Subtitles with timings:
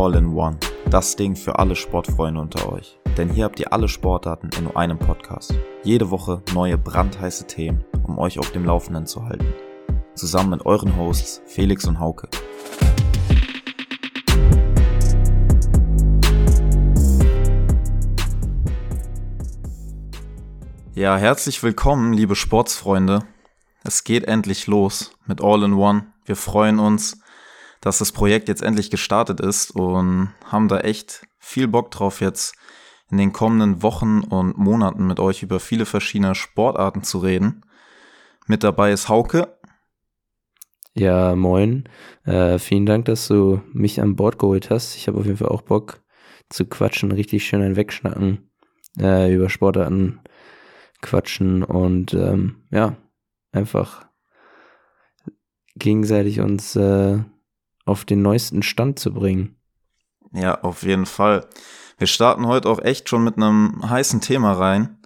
[0.00, 0.56] All in One.
[0.88, 2.98] Das Ding für alle Sportfreunde unter euch.
[3.18, 5.54] Denn hier habt ihr alle Sportarten in nur einem Podcast.
[5.84, 9.52] Jede Woche neue brandheiße Themen, um euch auf dem Laufenden zu halten.
[10.14, 12.30] Zusammen mit euren Hosts Felix und Hauke.
[20.94, 23.24] Ja, herzlich willkommen, liebe Sportsfreunde.
[23.84, 26.06] Es geht endlich los mit All in One.
[26.24, 27.20] Wir freuen uns,
[27.80, 32.54] dass das Projekt jetzt endlich gestartet ist und haben da echt viel Bock drauf, jetzt
[33.10, 37.64] in den kommenden Wochen und Monaten mit euch über viele verschiedene Sportarten zu reden.
[38.46, 39.58] Mit dabei ist Hauke.
[40.94, 41.88] Ja, moin.
[42.24, 44.96] Äh, vielen Dank, dass du mich an Bord geholt hast.
[44.96, 46.00] Ich habe auf jeden Fall auch Bock
[46.48, 48.50] zu quatschen, richtig schön ein Wegschnacken
[48.98, 50.20] äh, über Sportarten
[51.00, 52.96] quatschen und ähm, ja,
[53.52, 54.06] einfach
[55.76, 57.20] gegenseitig uns äh,
[57.90, 59.56] auf den neuesten Stand zu bringen.
[60.32, 61.46] Ja, auf jeden Fall.
[61.98, 64.98] Wir starten heute auch echt schon mit einem heißen Thema rein.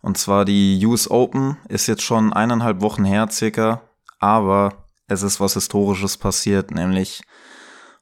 [0.00, 3.82] Und zwar die US Open ist jetzt schon eineinhalb Wochen her circa,
[4.18, 7.22] aber es ist was Historisches passiert, nämlich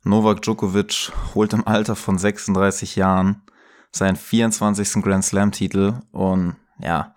[0.03, 3.43] Novak Djokovic holt im Alter von 36 Jahren
[3.93, 5.03] seinen 24.
[5.03, 7.15] Grand Slam Titel und ja,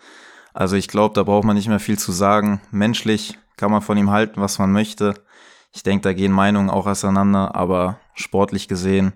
[0.54, 2.60] also ich glaube, da braucht man nicht mehr viel zu sagen.
[2.72, 5.14] Menschlich kann man von ihm halten, was man möchte.
[5.74, 9.14] Ich denke, da gehen Meinungen auch auseinander, aber sportlich gesehen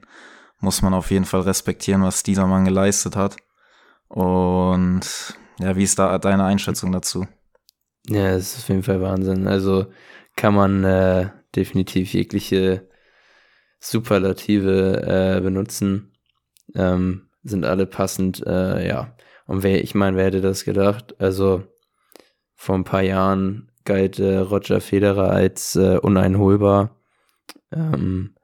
[0.59, 3.37] muss man auf jeden Fall respektieren, was dieser Mann geleistet hat.
[4.07, 5.01] Und
[5.59, 7.27] ja, wie ist da deine Einschätzung dazu?
[8.07, 9.47] Ja, es ist auf jeden Fall Wahnsinn.
[9.47, 9.87] Also
[10.35, 12.87] kann man äh, definitiv jegliche
[13.79, 16.13] Superlative äh, benutzen.
[16.73, 19.15] Ähm, sind alle passend, äh, ja.
[19.45, 21.15] Und wer, ich meine, wer hätte das gedacht?
[21.19, 21.63] Also
[22.55, 26.95] vor ein paar Jahren galt äh, Roger Federer als äh, uneinholbar.
[27.71, 28.35] Ähm,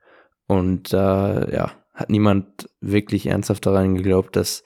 [0.47, 4.64] und da, ja, hat niemand wirklich ernsthaft daran geglaubt, dass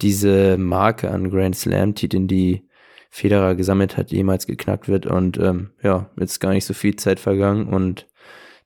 [0.00, 2.68] diese Marke an Grand Slam-Titeln, die
[3.10, 5.06] Federer gesammelt hat, jemals geknackt wird.
[5.06, 8.06] Und ähm, ja, jetzt gar nicht so viel Zeit vergangen und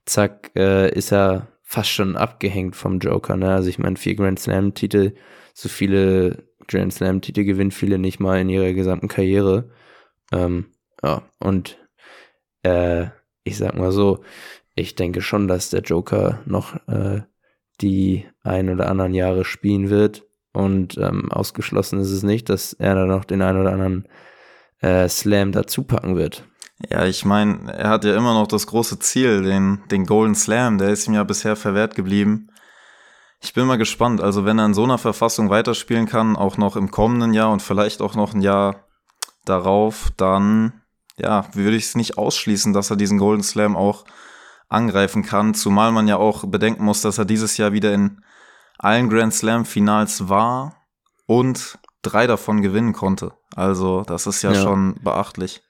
[0.07, 3.37] zack, äh, ist er fast schon abgehängt vom Joker.
[3.37, 3.53] Ne?
[3.55, 5.15] Also ich meine, vier Grand Slam-Titel,
[5.55, 9.71] so viele Grand Slam-Titel gewinnen viele nicht mal in ihrer gesamten Karriere.
[10.33, 10.67] Ähm,
[11.03, 11.79] ja, und
[12.63, 13.07] äh,
[13.45, 14.23] ich sag mal so,
[14.75, 17.23] ich denke schon, dass der Joker noch äh,
[17.81, 20.25] die ein oder anderen Jahre spielen wird.
[20.53, 24.09] Und ähm, ausgeschlossen ist es nicht, dass er da noch den ein oder anderen
[24.81, 26.45] äh, Slam dazu packen wird.
[26.89, 30.79] Ja, ich meine, er hat ja immer noch das große Ziel, den, den Golden Slam,
[30.79, 32.49] der ist ihm ja bisher verwehrt geblieben.
[33.43, 34.21] Ich bin mal gespannt.
[34.21, 37.63] Also, wenn er in so einer Verfassung weiterspielen kann, auch noch im kommenden Jahr und
[37.63, 38.87] vielleicht auch noch ein Jahr
[39.45, 40.80] darauf, dann
[41.23, 44.05] ja, würde ich es nicht ausschließen, dass er diesen Golden Slam auch
[44.69, 45.55] angreifen kann.
[45.55, 48.23] Zumal man ja auch bedenken muss, dass er dieses Jahr wieder in
[48.79, 50.77] allen Grand Slam Finals war
[51.27, 53.33] und drei davon gewinnen konnte.
[53.55, 54.63] Also, das ist ja, ja.
[54.63, 55.63] schon beachtlich.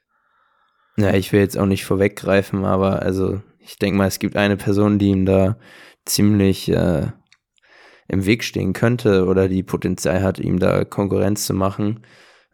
[0.96, 4.56] Ja, ich will jetzt auch nicht vorweggreifen, aber also ich denke mal, es gibt eine
[4.56, 5.56] Person, die ihm da
[6.04, 7.08] ziemlich äh,
[8.08, 12.04] im Weg stehen könnte oder die Potenzial hat, ihm da Konkurrenz zu machen.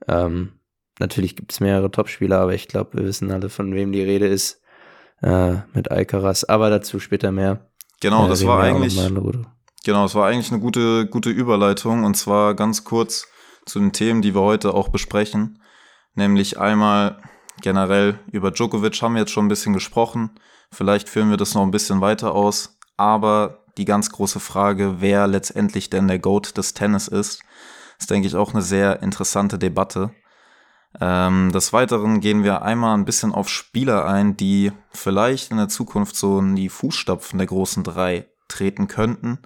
[0.07, 0.61] Ähm,
[0.99, 4.27] natürlich gibt es mehrere Topspieler, aber ich glaube, wir wissen alle, von wem die Rede
[4.27, 4.61] ist
[5.23, 6.45] äh, mit Alcaraz.
[6.45, 7.69] Aber dazu später mehr.
[8.01, 8.97] Genau, äh, das war eigentlich.
[9.85, 13.29] Genau, es war eigentlich eine gute, gute Überleitung und zwar ganz kurz
[13.67, 15.63] zu den Themen, die wir heute auch besprechen.
[16.15, 17.19] Nämlich einmal
[17.61, 20.31] generell über Djokovic haben wir jetzt schon ein bisschen gesprochen.
[20.73, 22.79] Vielleicht führen wir das noch ein bisschen weiter aus.
[22.97, 27.43] Aber die ganz große Frage, wer letztendlich denn der Goat des Tennis ist,
[27.99, 30.11] ist, denke ich, auch eine sehr interessante Debatte.
[31.01, 35.69] Ähm, des Weiteren gehen wir einmal ein bisschen auf Spieler ein, die vielleicht in der
[35.69, 39.39] Zukunft so in die Fußstapfen der großen drei treten könnten.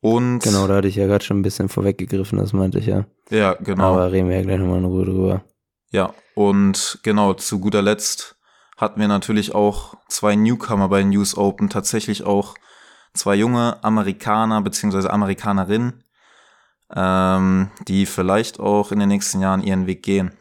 [0.00, 3.04] Und genau, da hatte ich ja gerade schon ein bisschen vorweggegriffen, das meinte ich ja.
[3.30, 3.94] Ja, genau.
[3.94, 5.44] Aber reden wir ja gleich nochmal in Ruhe drüber.
[5.90, 8.36] Ja, und genau, zu guter Letzt
[8.76, 12.54] hatten wir natürlich auch zwei Newcomer bei News Open, tatsächlich auch
[13.12, 15.08] zwei junge Amerikaner bzw.
[15.08, 16.04] Amerikanerinnen,
[16.94, 20.32] ähm, die vielleicht auch in den nächsten Jahren ihren Weg gehen.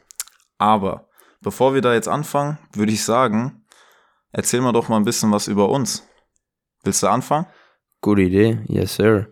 [0.60, 1.10] Aber
[1.42, 3.66] bevor wir da jetzt anfangen, würde ich sagen,
[4.32, 6.08] erzähl mal doch mal ein bisschen was über uns.
[6.84, 7.48] Willst du anfangen?
[8.02, 9.30] Gute Idee, yes sir.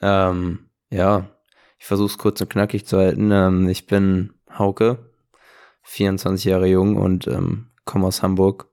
[0.00, 1.28] Ähm, ja,
[1.78, 3.30] ich versuche es kurz und knackig zu halten.
[3.30, 5.10] Ähm, ich bin Hauke,
[5.82, 8.70] 24 Jahre jung und ähm, komme aus Hamburg.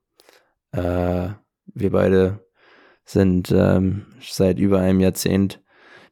[0.71, 1.29] Äh,
[1.73, 2.45] wir beide
[3.03, 5.61] sind ähm, seit über einem Jahrzehnt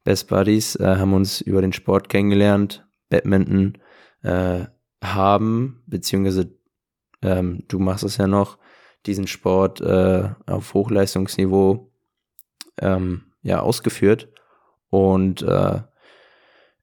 [0.04, 3.78] Best Buddies, äh, haben uns über den Sport kennengelernt, Badminton,
[4.22, 4.66] äh,
[5.03, 6.55] haben, beziehungsweise
[7.21, 8.57] ähm, du machst es ja noch,
[9.05, 11.91] diesen Sport äh, auf Hochleistungsniveau
[12.79, 14.29] ähm, ja ausgeführt.
[14.89, 15.81] Und äh,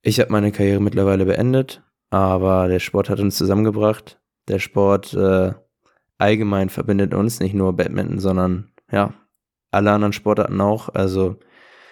[0.03, 4.21] ich habe meine Karriere mittlerweile beendet, aber der Sport hat uns zusammengebracht.
[4.49, 5.53] Der Sport äh,
[6.19, 9.15] allgemein verbindet uns, nicht nur Badminton, sondern ja,
[9.71, 10.89] alle anderen Sportarten auch.
[10.91, 11.37] Also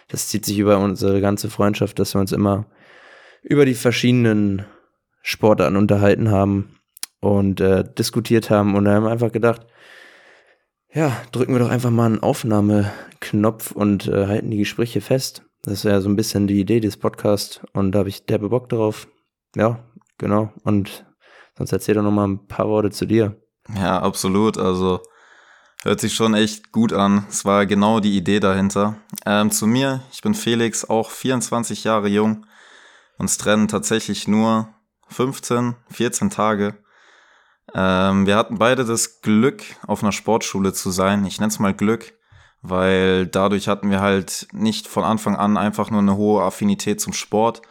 [0.08, 2.66] das zieht sich über unsere ganze Freundschaft, dass wir uns immer
[3.42, 4.66] über die verschiedenen
[5.22, 6.78] Sportarten unterhalten haben
[7.20, 9.66] und äh, diskutiert haben und haben einfach gedacht,
[10.92, 15.42] ja, drücken wir doch einfach mal einen Aufnahmeknopf und äh, halten die Gespräche fest.
[15.64, 18.68] Das wäre so ein bisschen die Idee des Podcasts und da habe ich derbe Bock
[18.68, 19.08] drauf.
[19.54, 19.84] Ja,
[20.16, 20.52] genau.
[20.64, 21.04] Und
[21.56, 23.36] sonst erzähl doch noch mal ein paar Worte zu dir.
[23.74, 24.56] Ja, absolut.
[24.56, 25.00] Also
[25.82, 27.26] hört sich schon echt gut an.
[27.28, 28.96] Es war genau die Idee dahinter.
[29.26, 32.46] Ähm, zu mir, ich bin Felix, auch 24 Jahre jung.
[33.18, 34.68] Uns trennen tatsächlich nur
[35.08, 36.76] 15, 14 Tage.
[37.74, 41.24] Ähm, wir hatten beide das Glück, auf einer Sportschule zu sein.
[41.24, 42.14] Ich nenne es mal Glück,
[42.62, 47.12] weil dadurch hatten wir halt nicht von Anfang an einfach nur eine hohe Affinität zum
[47.12, 47.62] Sport,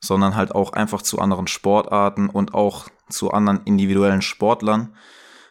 [0.00, 4.96] sondern halt auch einfach zu anderen Sportarten und auch zu anderen individuellen Sportlern,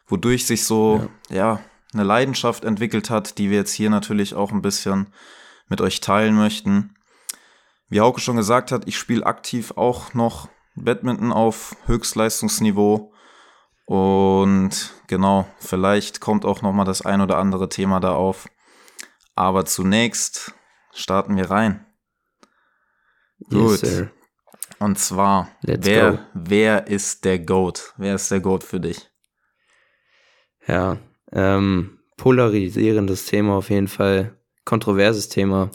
[0.08, 1.60] wodurch sich so, ja, ja
[1.94, 5.14] eine Leidenschaft entwickelt hat, die wir jetzt hier natürlich auch ein bisschen
[5.68, 6.96] mit euch teilen möchten.
[7.88, 13.14] Wie Hauke schon gesagt hat, ich spiele aktiv auch noch Badminton auf Höchstleistungsniveau
[13.86, 18.48] und genau, vielleicht kommt auch noch mal das ein oder andere Thema da auf.
[19.36, 20.54] Aber zunächst
[20.94, 21.86] starten wir rein.
[23.40, 23.80] Yes, Gut.
[23.80, 24.12] Sir.
[24.80, 26.20] Und zwar, Let's wer, go.
[26.34, 27.94] wer ist der Goat?
[27.98, 29.10] Wer ist der Goat für dich?
[30.68, 30.98] Ja,
[31.32, 35.72] ähm, polarisierendes Thema auf jeden Fall, kontroverses Thema.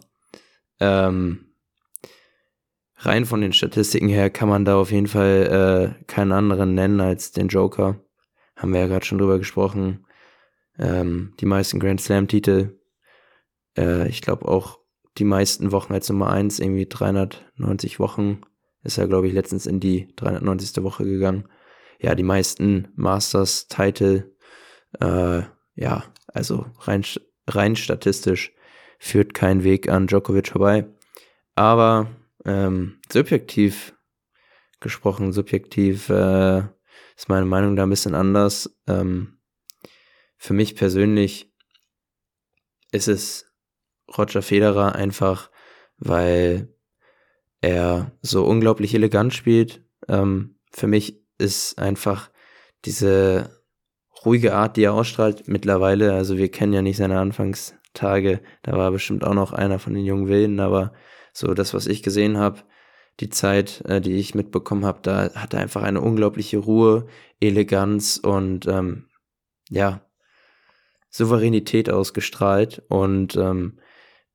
[0.80, 1.47] Ähm,
[2.98, 7.00] rein von den Statistiken her kann man da auf jeden Fall äh, keinen anderen nennen
[7.00, 8.00] als den Joker.
[8.56, 10.04] Haben wir ja gerade schon drüber gesprochen.
[10.78, 12.78] Ähm, die meisten Grand Slam-Titel.
[13.76, 14.78] Äh, ich glaube auch
[15.18, 18.40] die meisten Wochen als Nummer eins, irgendwie 390 Wochen.
[18.82, 20.82] Ist er, glaube ich, letztens in die 390.
[20.82, 21.48] Woche gegangen.
[22.00, 24.32] Ja, die meisten Masters-Titel.
[25.00, 25.42] Äh,
[25.74, 27.04] ja, also rein,
[27.48, 28.52] rein statistisch
[28.98, 30.86] führt kein Weg an Djokovic vorbei.
[31.54, 32.08] Aber
[32.48, 33.94] ähm, subjektiv
[34.80, 36.62] gesprochen, subjektiv äh,
[37.16, 38.74] ist meine Meinung da ein bisschen anders.
[38.86, 39.38] Ähm,
[40.38, 41.52] für mich persönlich
[42.90, 43.52] ist es
[44.16, 45.50] Roger Federer einfach,
[45.98, 46.74] weil
[47.60, 49.84] er so unglaublich elegant spielt.
[50.08, 52.30] Ähm, für mich ist einfach
[52.84, 53.62] diese
[54.24, 58.90] ruhige Art, die er ausstrahlt, mittlerweile, also wir kennen ja nicht seine Anfangstage, da war
[58.90, 60.92] bestimmt auch noch einer von den jungen Wilden, aber
[61.32, 62.62] so das, was ich gesehen habe,
[63.20, 67.06] die Zeit, äh, die ich mitbekommen habe, da hat er einfach eine unglaubliche Ruhe,
[67.40, 69.06] Eleganz und ähm,
[69.70, 70.02] ja,
[71.10, 72.82] Souveränität ausgestrahlt.
[72.88, 73.78] Und ähm,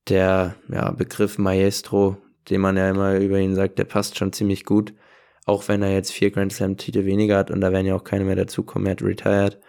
[0.09, 2.17] der ja, Begriff Maestro,
[2.49, 4.93] den man ja immer über ihn sagt, der passt schon ziemlich gut.
[5.45, 8.25] Auch wenn er jetzt vier Grand Slam-Titel weniger hat und da werden ja auch keine
[8.25, 9.59] mehr dazukommen, er hat retired.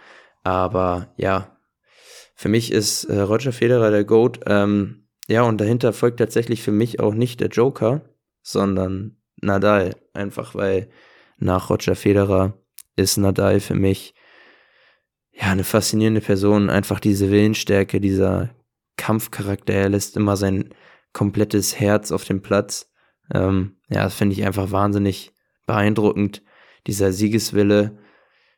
[0.43, 1.57] Aber ja,
[2.35, 4.41] für mich ist äh, Roger Federer der GOAT.
[4.47, 8.03] Ähm, ja, und dahinter folgt tatsächlich für mich auch nicht der Joker,
[8.43, 9.97] sondern Nadal.
[10.13, 10.89] Einfach weil
[11.39, 12.55] nach Roger Federer
[12.97, 14.15] ist Nadal für mich
[15.33, 16.69] ja eine faszinierende Person.
[16.71, 18.51] Einfach diese Willensstärke, dieser
[18.97, 19.73] Kampfcharakter.
[19.73, 20.71] Er lässt immer sein
[21.13, 22.93] komplettes Herz auf dem Platz.
[23.33, 25.33] Ähm, ja, das finde ich einfach wahnsinnig
[25.67, 26.43] beeindruckend.
[26.87, 27.99] Dieser Siegeswille.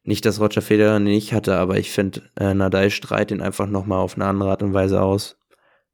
[0.02, 3.98] Nicht, dass Roger Federer nicht hatte, aber ich finde, äh, Nadal strahlt ihn einfach nochmal
[3.98, 5.35] auf eine andere Art und Weise aus.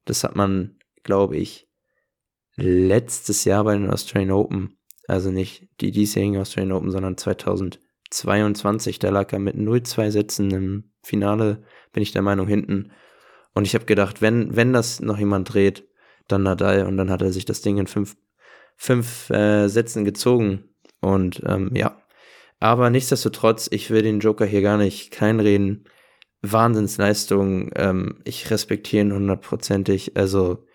[0.04, 1.68] Das hat man, glaube ich,
[2.56, 9.10] letztes Jahr bei den Australian Open, also nicht die diesjährigen Australian Open, sondern 2022, da
[9.10, 12.92] lag er mit 0-2 Sätzen im Finale, bin ich der Meinung, hinten.
[13.54, 15.86] Und ich habe gedacht, wenn, wenn das noch jemand dreht,
[16.28, 16.86] dann Nadal.
[16.86, 18.16] Und dann hat er sich das Ding in fünf,
[18.76, 20.64] fünf äh, Sätzen gezogen.
[21.00, 22.00] Und ähm, ja.
[22.60, 25.84] Aber nichtsdestotrotz, ich will den Joker hier gar nicht kleinreden.
[26.42, 27.70] Wahnsinnsleistung.
[27.74, 30.16] Ähm, ich respektiere ihn hundertprozentig.
[30.16, 30.66] Also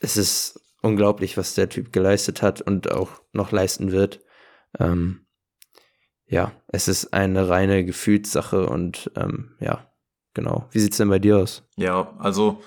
[0.00, 4.20] es ist unglaublich, was der Typ geleistet hat und auch noch leisten wird.
[4.78, 5.26] Ähm,
[6.26, 9.90] ja, es ist eine reine Gefühlssache und ähm, ja,
[10.34, 10.68] genau.
[10.72, 11.62] Wie sieht's denn bei dir aus?
[11.76, 12.60] Ja, also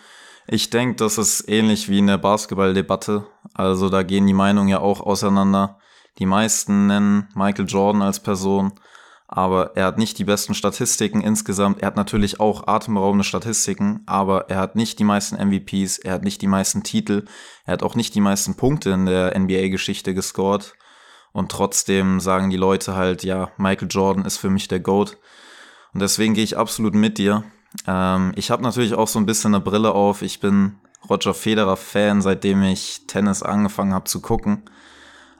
[0.47, 3.27] ich denke, das ist ähnlich wie in der Basketballdebatte.
[3.53, 5.79] Also da gehen die Meinungen ja auch auseinander.
[6.17, 8.73] Die meisten nennen Michael Jordan als Person
[9.33, 11.81] aber er hat nicht die besten Statistiken insgesamt.
[11.81, 16.23] Er hat natürlich auch atemberaubende Statistiken, aber er hat nicht die meisten MVPs, er hat
[16.23, 17.23] nicht die meisten Titel,
[17.65, 20.73] er hat auch nicht die meisten Punkte in der NBA-Geschichte gescored.
[21.31, 25.17] Und trotzdem sagen die Leute halt, ja, Michael Jordan ist für mich der GOAT.
[25.93, 27.45] Und deswegen gehe ich absolut mit dir.
[27.87, 30.23] Ähm, ich habe natürlich auch so ein bisschen eine Brille auf.
[30.23, 30.75] Ich bin
[31.09, 34.63] Roger Federer-Fan, seitdem ich Tennis angefangen habe zu gucken.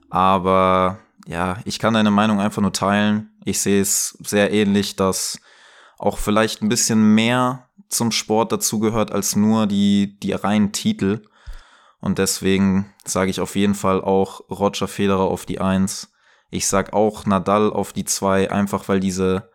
[0.09, 3.30] Aber ja, ich kann deine Meinung einfach nur teilen.
[3.43, 5.39] Ich sehe es sehr ähnlich, dass
[5.97, 11.23] auch vielleicht ein bisschen mehr zum Sport dazugehört als nur die, die reinen Titel.
[11.99, 16.11] Und deswegen sage ich auf jeden Fall auch Roger Federer auf die Eins.
[16.49, 19.49] Ich sag auch Nadal auf die Zwei, einfach weil diese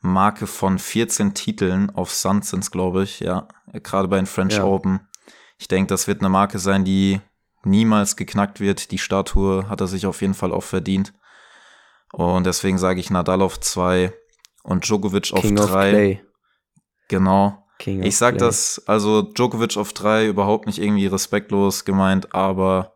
[0.00, 4.64] Marke von 14 Titeln auf Sand sind, glaube ich, ja, gerade bei den French ja.
[4.64, 5.00] Open.
[5.58, 7.20] Ich denke, das wird eine Marke sein, die
[7.64, 8.90] niemals geknackt wird.
[8.90, 11.12] Die Statue hat er sich auf jeden Fall auch verdient.
[12.12, 14.12] Und deswegen sage ich Nadal auf zwei
[14.62, 16.24] und Djokovic auf King drei.
[17.08, 17.66] Genau.
[17.78, 18.46] King ich sag Play.
[18.46, 22.94] das, also Djokovic auf drei überhaupt nicht irgendwie respektlos gemeint, aber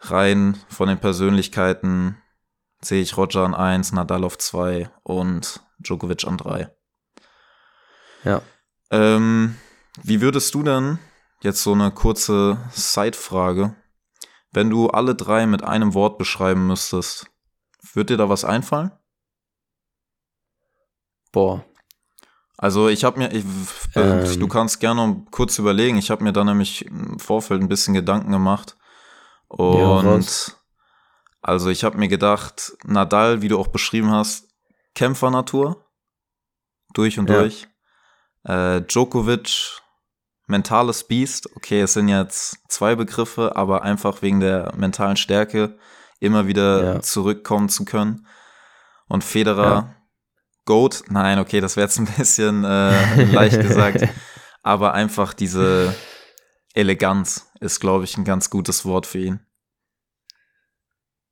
[0.00, 2.20] rein von den Persönlichkeiten
[2.80, 6.74] sehe ich Roger an eins, Nadal auf zwei und Djokovic an drei.
[8.24, 8.42] Ja.
[8.90, 9.56] Ähm,
[10.02, 10.98] wie würdest du denn,
[11.42, 13.76] jetzt so eine kurze Side-Frage,
[14.52, 17.26] wenn du alle drei mit einem Wort beschreiben müsstest,
[17.94, 18.92] würde dir da was einfallen?
[21.32, 21.64] Boah.
[22.56, 23.44] Also ich habe mir, ich,
[23.94, 24.38] ähm.
[24.38, 28.32] du kannst gerne kurz überlegen, ich habe mir da nämlich im Vorfeld ein bisschen Gedanken
[28.32, 28.76] gemacht.
[29.48, 30.54] Und ja,
[31.42, 34.48] also ich habe mir gedacht, Nadal, wie du auch beschrieben hast,
[34.94, 35.86] Kämpfernatur,
[36.92, 37.40] durch und ja.
[37.40, 37.68] durch.
[38.44, 39.80] Äh, Djokovic,
[40.46, 41.56] mentales Biest.
[41.56, 45.78] Okay, es sind jetzt zwei Begriffe, aber einfach wegen der mentalen Stärke
[46.20, 47.00] immer wieder ja.
[47.00, 48.26] zurückkommen zu können.
[49.08, 49.94] Und Federer, ja.
[50.66, 54.06] Goat, nein, okay, das wäre jetzt ein bisschen äh, leicht gesagt,
[54.62, 55.94] aber einfach diese
[56.74, 59.40] Eleganz ist, glaube ich, ein ganz gutes Wort für ihn.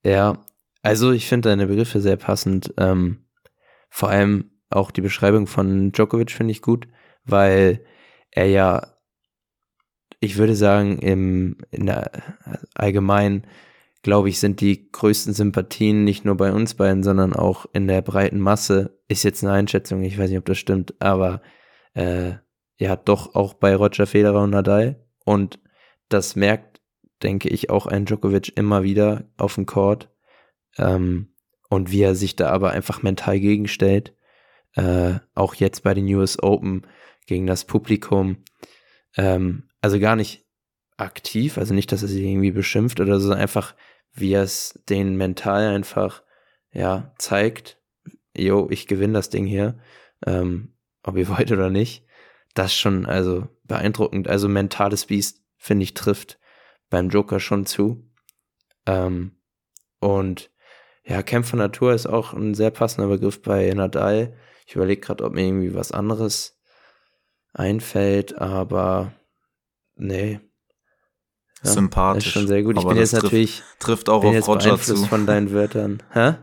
[0.03, 0.45] Ja,
[0.83, 2.73] also ich finde deine Begriffe sehr passend.
[2.79, 3.27] Ähm,
[3.91, 6.89] vor allem auch die Beschreibung von Djokovic finde ich gut,
[7.25, 7.85] weil
[8.31, 8.87] er ja,
[10.21, 12.11] ich würde sagen, im in der
[12.75, 13.47] allgemein,
[14.03, 18.03] glaube ich, sind die größten Sympathien nicht nur bei uns beiden, sondern auch in der
[18.03, 18.99] breiten Masse.
[19.09, 21.43] Ist jetzt eine Einschätzung, ich weiß nicht, ob das stimmt, aber
[21.95, 22.35] äh,
[22.79, 25.05] ja, doch auch bei Roger Federer und Nadal.
[25.25, 25.59] Und
[26.09, 26.81] das merkt,
[27.23, 30.11] denke ich, auch ein Djokovic immer wieder auf dem Court.
[30.77, 31.35] Ähm,
[31.69, 34.15] und wie er sich da aber einfach mental gegenstellt.
[34.75, 36.87] Äh, auch jetzt bei den US Open
[37.27, 38.39] gegen das Publikum.
[39.17, 40.47] Ähm, also gar nicht
[40.97, 43.75] aktiv, also nicht, dass er sich irgendwie beschimpft oder so, einfach
[44.21, 46.23] wie er es denen mental einfach
[46.73, 47.81] ja zeigt.
[48.37, 49.79] Jo, ich gewinne das Ding hier,
[50.27, 52.05] ähm, ob ihr wollt oder nicht.
[52.55, 54.29] Das schon also beeindruckend.
[54.29, 56.39] Also mentales Biest finde ich trifft
[56.91, 58.09] beim Joker schon zu.
[58.87, 59.37] Ähm,
[60.01, 60.51] und
[61.05, 64.37] ja, Kämpfer Natur ist auch ein sehr passender Begriff bei Nadal.
[64.67, 66.61] Ich überlege gerade, ob mir irgendwie was anderes
[67.53, 69.13] einfällt, aber
[69.97, 70.41] nee.
[71.63, 72.27] Ja, Sympathisch.
[72.27, 72.79] Ist schon sehr gut.
[72.79, 74.97] Ich bin jetzt trifft, natürlich trifft auch auf Roger zu.
[74.97, 76.03] von deinen Wörtern.
[76.13, 76.37] Hä?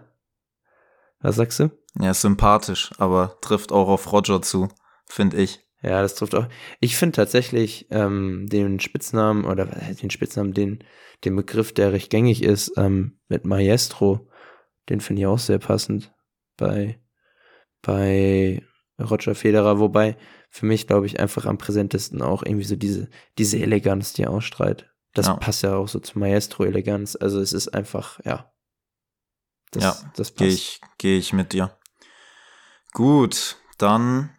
[1.22, 1.72] Was sagst du?
[2.00, 4.67] Ja, sympathisch, aber trifft auch auf Roger zu,
[5.05, 5.62] finde ich.
[5.81, 6.48] Ja, das trifft auch.
[6.79, 10.84] Ich finde tatsächlich ähm, den Spitznamen oder den Spitznamen, den,
[11.24, 14.27] den Begriff, der recht gängig ist, ähm, mit Maestro,
[14.89, 16.13] den finde ich auch sehr passend
[16.57, 17.00] bei,
[17.81, 18.62] bei
[19.00, 20.17] Roger Federer, wobei
[20.50, 24.31] für mich, glaube ich, einfach am präsentesten auch irgendwie so diese, diese Eleganz, die er
[24.31, 24.89] ausstrahlt.
[25.15, 25.36] Das ja.
[25.38, 27.17] passt ja auch so zu Maestro-Eleganz.
[27.19, 28.51] Also es ist einfach, ja.
[29.72, 31.75] Das, ja, das gehe ich, geh ich mit dir.
[32.93, 34.29] Gut, dann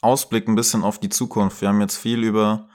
[0.00, 1.60] Ausblick ein bisschen auf die Zukunft.
[1.60, 2.68] Wir haben jetzt viel über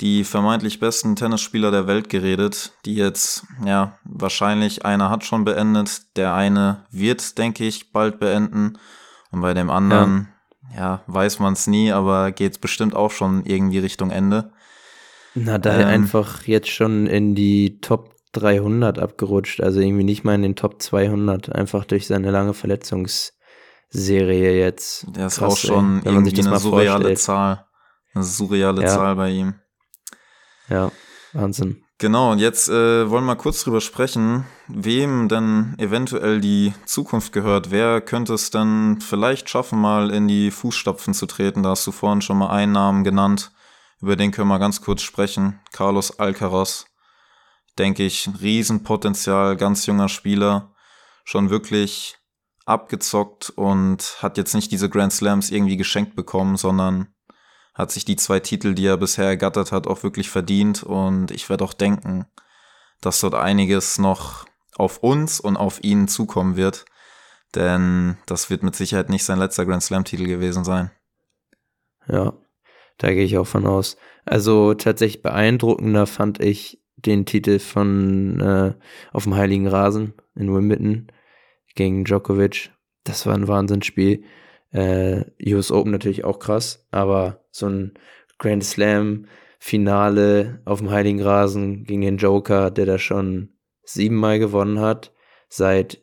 [0.00, 6.16] die vermeintlich besten Tennisspieler der Welt geredet, die jetzt, ja, wahrscheinlich einer hat schon beendet,
[6.16, 8.78] der eine wird, denke ich, bald beenden.
[9.30, 10.28] Und bei dem anderen,
[10.72, 14.52] ja, ja weiß man es nie, aber geht es bestimmt auch schon irgendwie Richtung Ende.
[15.44, 20.34] Na, da ähm, einfach jetzt schon in die Top 300 abgerutscht, also irgendwie nicht mal
[20.34, 25.06] in den Top 200, einfach durch seine lange Verletzungsserie jetzt.
[25.16, 27.18] Der ist Krass, auch schon ey, irgendwie eine surreale vorstellt.
[27.18, 27.66] Zahl.
[28.14, 28.88] Eine surreale ja.
[28.88, 29.54] Zahl bei ihm.
[30.68, 30.92] Ja,
[31.32, 31.82] Wahnsinn.
[32.00, 37.72] Genau, und jetzt äh, wollen wir kurz drüber sprechen, wem denn eventuell die Zukunft gehört.
[37.72, 41.64] Wer könnte es denn vielleicht schaffen, mal in die Fußstapfen zu treten?
[41.64, 43.50] Da hast du vorhin schon mal einen Namen genannt.
[44.00, 45.60] Über den können wir ganz kurz sprechen.
[45.72, 46.86] Carlos Alcaraz.
[47.78, 50.74] Denke ich, Riesenpotenzial, ganz junger Spieler.
[51.24, 52.18] Schon wirklich
[52.64, 57.14] abgezockt und hat jetzt nicht diese Grand Slams irgendwie geschenkt bekommen, sondern
[57.74, 60.82] hat sich die zwei Titel, die er bisher ergattert hat, auch wirklich verdient.
[60.82, 62.26] Und ich werde auch denken,
[63.00, 66.84] dass dort einiges noch auf uns und auf ihn zukommen wird.
[67.54, 70.90] Denn das wird mit Sicherheit nicht sein letzter Grand Slam-Titel gewesen sein.
[72.06, 72.34] Ja,
[72.98, 73.96] Da gehe ich auch von aus.
[74.24, 78.74] Also tatsächlich beeindruckender fand ich den Titel von äh,
[79.12, 81.06] auf dem Heiligen Rasen in Wimbledon
[81.74, 82.72] gegen Djokovic.
[83.04, 84.24] Das war ein Wahnsinnsspiel.
[84.72, 87.94] Äh, US Open natürlich auch krass, aber so ein
[88.38, 89.26] Grand Slam
[89.58, 93.50] Finale auf dem Heiligen Rasen gegen den Joker, der da schon
[93.82, 95.12] siebenmal gewonnen hat,
[95.48, 96.02] seit,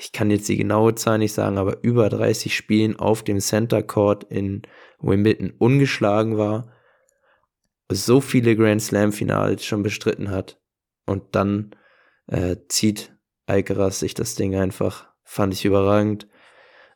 [0.00, 3.82] ich kann jetzt die genaue Zahl nicht sagen, aber über 30 Spielen auf dem Center
[3.82, 4.62] Court in
[5.00, 6.72] Wimbledon ungeschlagen war,
[7.90, 10.60] so viele Grand Slam Finals schon bestritten hat
[11.06, 11.74] und dann
[12.26, 16.28] äh, zieht Alcaraz sich das Ding einfach, fand ich überragend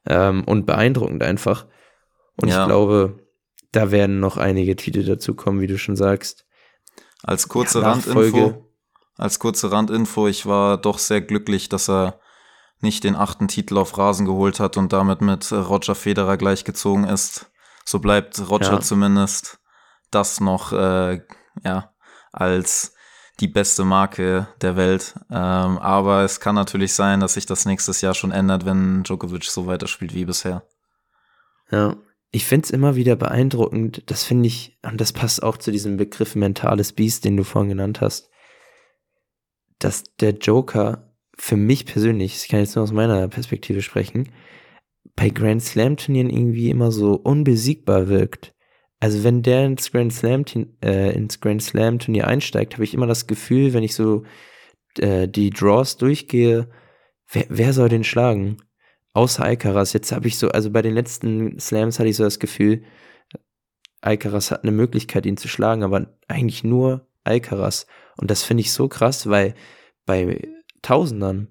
[0.07, 1.67] ähm, und beeindruckend einfach.
[2.41, 2.63] Und ja.
[2.63, 3.19] ich glaube,
[3.73, 6.47] da werden noch einige Titel dazukommen, wie du schon sagst.
[7.23, 8.71] Als kurze ja, Randinfo,
[9.17, 12.21] als kurze Randinfo, ich war doch sehr glücklich, dass er
[12.85, 17.51] nicht den achten Titel auf Rasen geholt hat und damit mit Roger Federer gleichgezogen ist.
[17.85, 18.81] So bleibt Roger ja.
[18.81, 19.59] zumindest
[20.13, 21.21] das noch äh,
[21.65, 21.91] ja
[22.33, 22.95] als
[23.41, 25.15] die beste Marke der Welt.
[25.31, 29.45] Ähm, aber es kann natürlich sein, dass sich das nächstes Jahr schon ändert, wenn Djokovic
[29.45, 30.63] so weiterspielt wie bisher.
[31.71, 31.97] Ja,
[32.31, 35.97] ich finde es immer wieder beeindruckend, das finde ich, und das passt auch zu diesem
[35.97, 38.29] Begriff mentales Biest, den du vorhin genannt hast,
[39.79, 44.31] dass der Joker für mich persönlich, ich kann jetzt nur aus meiner Perspektive sprechen,
[45.17, 48.55] bei Grand Slam Turnieren irgendwie immer so unbesiegbar wirkt.
[49.01, 50.45] Also wenn der ins Grand Slam,
[50.83, 54.25] äh, ins Grand Slam Turnier einsteigt, habe ich immer das Gefühl, wenn ich so
[54.99, 56.69] äh, die Draws durchgehe,
[57.31, 58.59] wer, wer soll den schlagen?
[59.13, 59.93] Außer Alcaraz.
[59.93, 62.83] Jetzt habe ich so, also bei den letzten Slams hatte ich so das Gefühl,
[64.01, 67.87] Alcaraz hat eine Möglichkeit, ihn zu schlagen, aber eigentlich nur Alcaraz.
[68.17, 69.55] Und das finde ich so krass, weil
[70.07, 70.41] bei
[70.85, 71.49] Tausendern,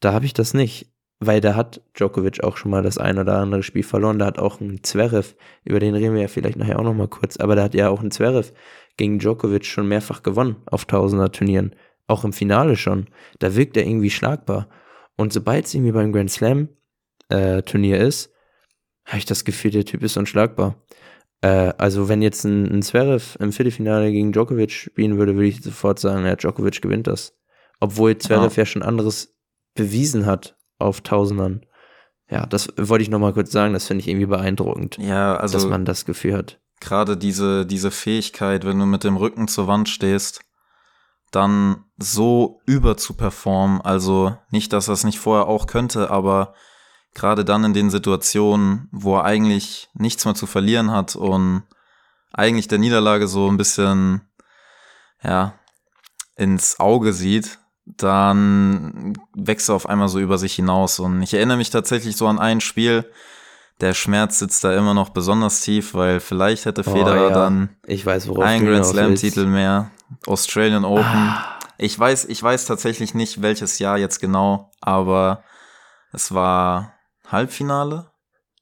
[0.00, 0.90] da habe ich das nicht.
[1.20, 4.18] Weil da hat Djokovic auch schon mal das ein oder andere Spiel verloren.
[4.18, 7.08] Da hat auch ein Zverev, über den reden wir ja vielleicht nachher auch noch mal
[7.08, 8.52] kurz, aber da hat ja auch ein Zverev
[8.96, 11.74] gegen Djokovic schon mehrfach gewonnen auf Tausender Turnieren.
[12.06, 13.06] Auch im Finale schon.
[13.38, 14.68] Da wirkt er irgendwie schlagbar.
[15.16, 16.68] Und sobald es irgendwie beim Grand Slam
[17.30, 18.32] äh, ist,
[19.06, 20.76] habe ich das Gefühl, der Typ ist unschlagbar.
[21.40, 25.62] Äh, also wenn jetzt ein, ein Zverev im Viertelfinale gegen Djokovic spielen würde, würde ich
[25.62, 27.34] sofort sagen, ja, Djokovic gewinnt das.
[27.84, 29.34] Obwohl Zverev ja, ja schon anderes
[29.74, 31.66] bewiesen hat auf Tausendern.
[32.30, 34.96] Ja, das wollte ich nochmal kurz sagen, das finde ich irgendwie beeindruckend.
[34.98, 35.58] Ja, also.
[35.58, 36.60] Dass man das Gefühl hat.
[36.80, 40.40] Gerade diese, diese Fähigkeit, wenn du mit dem Rücken zur Wand stehst,
[41.30, 43.80] dann so über zu performen.
[43.80, 46.54] Also nicht, dass er es nicht vorher auch könnte, aber
[47.14, 51.62] gerade dann in den Situationen, wo er eigentlich nichts mehr zu verlieren hat und
[52.32, 54.22] eigentlich der Niederlage so ein bisschen,
[55.22, 55.54] ja,
[56.36, 60.98] ins Auge sieht, dann wächst er auf einmal so über sich hinaus.
[60.98, 63.04] Und ich erinnere mich tatsächlich so an ein Spiel,
[63.80, 67.34] der Schmerz sitzt da immer noch besonders tief, weil vielleicht hätte oh Federer oh, ja.
[67.34, 69.90] dann ich weiß, einen Grand Slam-Titel mehr,
[70.26, 71.04] Australian Open.
[71.04, 71.58] Ah.
[71.76, 75.42] Ich weiß, ich weiß tatsächlich nicht, welches Jahr jetzt genau, aber
[76.12, 76.94] es war
[77.26, 78.10] Halbfinale?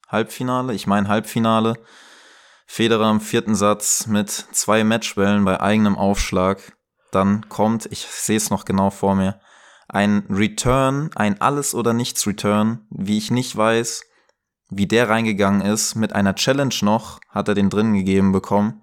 [0.08, 0.72] Halbfinale?
[0.74, 1.74] Ich meine Halbfinale.
[2.66, 6.72] Federer im vierten Satz mit zwei Matchbällen bei eigenem Aufschlag.
[7.12, 9.38] Dann kommt, ich sehe es noch genau vor mir,
[9.88, 14.04] ein Return, ein Alles- oder Nichts-Return, wie ich nicht weiß,
[14.70, 15.94] wie der reingegangen ist.
[15.94, 18.82] Mit einer Challenge noch hat er den drin gegeben bekommen.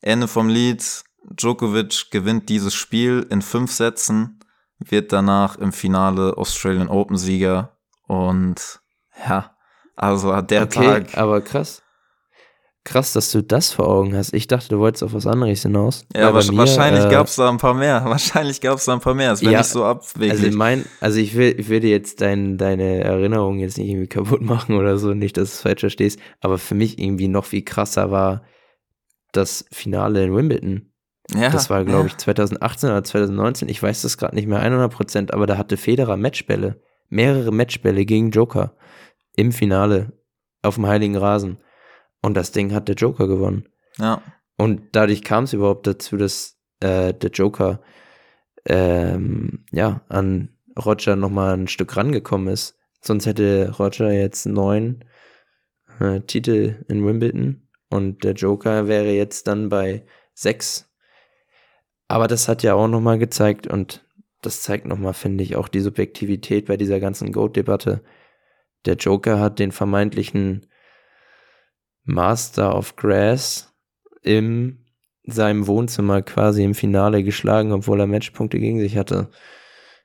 [0.00, 1.04] Ende vom Lied.
[1.24, 4.40] Djokovic gewinnt dieses Spiel in fünf Sätzen,
[4.78, 7.76] wird danach im Finale Australian Open Sieger
[8.08, 8.80] und
[9.28, 9.56] ja,
[9.94, 11.16] also der okay, Tag.
[11.16, 11.82] Aber krass.
[12.84, 14.34] Krass, dass du das vor Augen hast.
[14.34, 16.04] Ich dachte, du wolltest auf was anderes hinaus.
[16.16, 18.04] Ja, mir, wahrscheinlich äh, gab es da ein paar mehr.
[18.04, 19.30] Wahrscheinlich gab es da ein paar mehr.
[19.30, 20.44] Das wäre ja, nicht so abwegig.
[20.44, 24.08] Also, mein, also ich will, ich will dir jetzt dein, deine Erinnerung jetzt nicht irgendwie
[24.08, 26.18] kaputt machen oder so, nicht, dass du es falsch verstehst.
[26.40, 28.42] Aber für mich irgendwie noch viel krasser war
[29.30, 30.92] das Finale in Wimbledon.
[31.34, 32.06] Ja, das war, glaube ja.
[32.06, 33.68] ich, 2018 oder 2019.
[33.68, 38.04] Ich weiß das gerade nicht mehr 100 Prozent, aber da hatte Federer Matchbälle mehrere Matchbälle
[38.06, 38.74] gegen Joker
[39.36, 40.12] im Finale
[40.62, 41.58] auf dem Heiligen Rasen.
[42.22, 43.68] Und das Ding hat der Joker gewonnen.
[43.98, 44.22] Ja.
[44.56, 47.80] Und dadurch kam es überhaupt dazu, dass äh, der Joker
[48.64, 52.78] ähm, ja an Roger nochmal ein Stück rangekommen ist.
[53.00, 55.04] Sonst hätte Roger jetzt neun
[55.98, 60.88] äh, Titel in Wimbledon und der Joker wäre jetzt dann bei sechs.
[62.08, 64.06] Aber das hat ja auch nochmal gezeigt und
[64.42, 68.02] das zeigt nochmal, finde ich, auch die Subjektivität bei dieser ganzen Goat-Debatte.
[68.86, 70.66] Der Joker hat den vermeintlichen
[72.04, 73.72] Master of Grass
[74.22, 74.84] in
[75.24, 79.30] seinem Wohnzimmer quasi im Finale geschlagen, obwohl er Matchpunkte gegen sich hatte.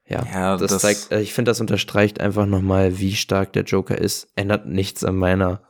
[0.08, 3.64] Ja, ja das, das, zeigt, äh, ich finde, das unterstreicht einfach nochmal, wie stark der
[3.64, 4.32] Joker ist.
[4.36, 5.62] Ändert nichts an meiner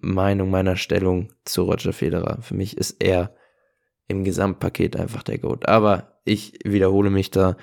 [0.00, 2.42] Meinung, meiner Stellung zu Roger Federer.
[2.42, 3.34] Für mich ist er
[4.08, 5.68] im Gesamtpaket einfach der Goat.
[5.68, 7.56] Aber ich wiederhole mich da.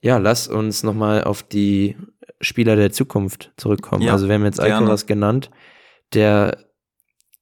[0.00, 1.96] Ja, lass uns nochmal auf die
[2.40, 4.02] Spieler der Zukunft zurückkommen.
[4.02, 5.50] Ja, also wir haben jetzt Alcaraz genannt,
[6.14, 6.56] der,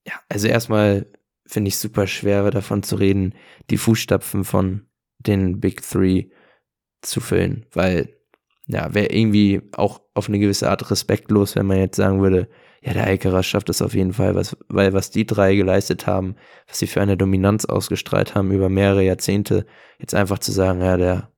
[0.06, 1.06] ja, also erstmal
[1.46, 3.34] finde ich super schwer davon zu reden,
[3.70, 4.86] die Fußstapfen von
[5.18, 6.26] den Big Three
[7.02, 8.16] zu füllen, weil
[8.68, 12.48] ja, wäre irgendwie auch auf eine gewisse Art respektlos, wenn man jetzt sagen würde,
[12.82, 16.36] ja, der Alcaraz schafft es auf jeden Fall, was, weil was die drei geleistet haben,
[16.66, 19.66] was sie für eine Dominanz ausgestrahlt haben über mehrere Jahrzehnte,
[19.98, 21.30] jetzt einfach zu sagen, ja, der,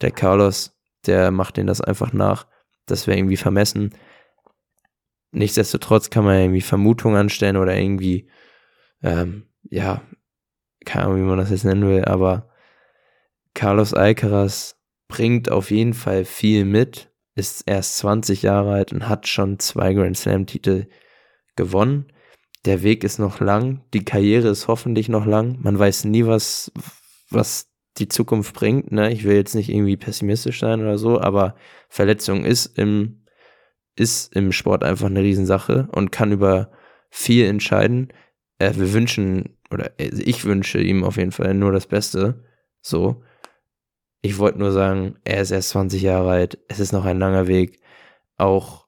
[0.00, 2.46] der Carlos, der macht denen das einfach nach,
[2.86, 3.94] das wäre irgendwie vermessen.
[5.34, 8.28] Nichtsdestotrotz kann man irgendwie Vermutungen anstellen oder irgendwie,
[9.02, 10.02] ähm, ja,
[10.84, 12.50] keine Ahnung, wie man das jetzt nennen will, aber
[13.54, 14.76] Carlos Alcaraz
[15.08, 19.92] bringt auf jeden Fall viel mit, ist erst 20 Jahre alt und hat schon zwei
[19.94, 20.86] Grand Slam-Titel
[21.56, 22.12] gewonnen.
[22.64, 25.58] Der Weg ist noch lang, die Karriere ist hoffentlich noch lang.
[25.60, 26.72] Man weiß nie, was,
[27.30, 28.90] was die Zukunft bringt.
[28.92, 29.12] Ne?
[29.12, 31.56] Ich will jetzt nicht irgendwie pessimistisch sein oder so, aber
[31.88, 33.23] Verletzung ist im,
[33.96, 36.70] ist im Sport einfach eine Riesensache und kann über
[37.10, 38.12] viel entscheiden.
[38.58, 42.44] Äh, wir wünschen, oder also ich wünsche ihm auf jeden Fall nur das Beste.
[42.80, 43.22] So.
[44.22, 47.46] Ich wollte nur sagen, er ist erst 20 Jahre alt, es ist noch ein langer
[47.46, 47.80] Weg.
[48.36, 48.86] Auch,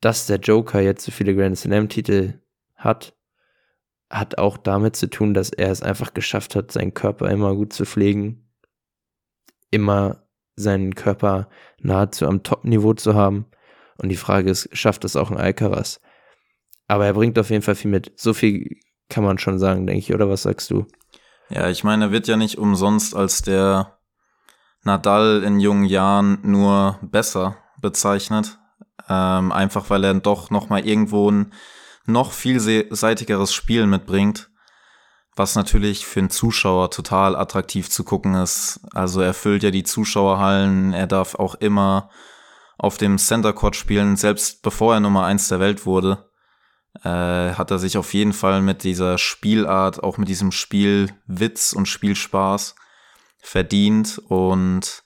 [0.00, 2.34] dass der Joker jetzt so viele Grand Slam-Titel
[2.76, 3.16] hat,
[4.08, 7.72] hat auch damit zu tun, dass er es einfach geschafft hat, seinen Körper immer gut
[7.72, 8.48] zu pflegen,
[9.70, 11.48] immer seinen Körper
[11.80, 13.46] nahezu am Top-Niveau zu haben.
[13.98, 16.00] Und die Frage ist, schafft das auch ein Alcaraz?
[16.88, 18.12] Aber er bringt auf jeden Fall viel mit.
[18.16, 18.78] So viel
[19.08, 20.86] kann man schon sagen, denke ich, oder was sagst du?
[21.48, 23.98] Ja, ich meine, er wird ja nicht umsonst als der
[24.82, 28.58] Nadal in jungen Jahren nur besser bezeichnet.
[29.08, 31.52] Ähm, einfach weil er doch nochmal irgendwo ein
[32.06, 34.48] noch vielseitigeres Spiel mitbringt,
[35.34, 38.80] was natürlich für einen Zuschauer total attraktiv zu gucken ist.
[38.94, 42.10] Also er füllt ja die Zuschauerhallen, er darf auch immer
[42.78, 46.30] auf dem Center Court spielen, selbst bevor er Nummer eins der Welt wurde,
[47.02, 51.86] äh, hat er sich auf jeden Fall mit dieser Spielart, auch mit diesem Spielwitz und
[51.86, 52.74] Spielspaß
[53.38, 54.20] verdient.
[54.28, 55.02] Und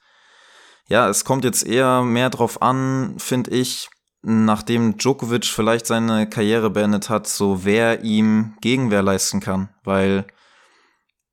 [0.87, 3.89] ja, es kommt jetzt eher mehr drauf an, finde ich,
[4.23, 9.71] nachdem Djokovic vielleicht seine Karriere beendet hat, so wer ihm Gegenwehr leisten kann.
[9.85, 10.27] Weil,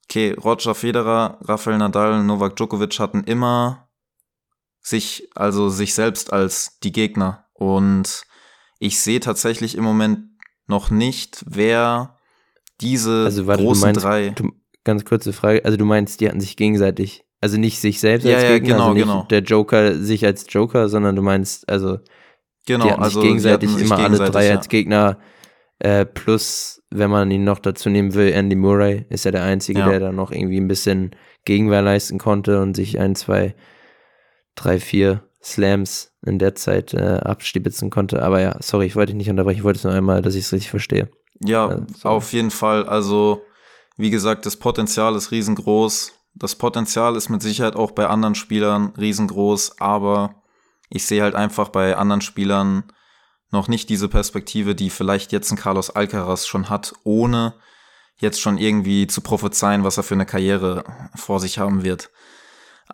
[0.05, 3.86] okay, Roger Federer, Rafael Nadal, Novak Djokovic hatten immer
[4.87, 7.45] sich, also sich selbst als die Gegner.
[7.53, 8.23] Und
[8.79, 10.19] ich sehe tatsächlich im Moment
[10.67, 12.17] noch nicht, wer
[12.79, 14.29] diese also, warte, großen meinst, drei.
[14.29, 14.51] Du,
[14.83, 15.65] Ganz kurze Frage.
[15.65, 18.69] Also du meinst, die hatten sich gegenseitig, also nicht sich selbst ja, als ja, Gegner,
[18.69, 19.23] genau, also nicht genau.
[19.23, 21.99] der Joker sich als Joker, sondern du meinst, also
[22.65, 24.55] genau, die hatten also sich gegenseitig sich immer gegenseitig, alle drei ja.
[24.55, 25.19] als Gegner.
[25.79, 29.83] Äh, plus, wenn man ihn noch dazu nehmen will, Andy Murray ist ja der Einzige,
[29.83, 31.11] der da noch irgendwie ein bisschen
[31.43, 33.55] Gegenwehr leisten konnte und sich ein, zwei,
[34.57, 38.21] drei, vier Slams in der Zeit äh, abstibitzen konnte.
[38.23, 40.45] Aber ja, sorry, ich wollte dich nicht unterbrechen, ich wollte es nur einmal, dass ich
[40.45, 41.09] es richtig verstehe.
[41.39, 42.15] Ja, sorry.
[42.15, 42.87] auf jeden Fall.
[42.87, 43.41] Also,
[43.95, 46.13] wie gesagt, das Potenzial ist riesengroß.
[46.33, 50.43] Das Potenzial ist mit Sicherheit auch bei anderen Spielern riesengroß, aber
[50.89, 52.83] ich sehe halt einfach bei anderen Spielern
[53.51, 57.55] noch nicht diese Perspektive, die vielleicht jetzt ein Carlos Alcaraz schon hat, ohne
[58.19, 60.83] jetzt schon irgendwie zu prophezeien, was er für eine Karriere
[61.15, 62.09] vor sich haben wird.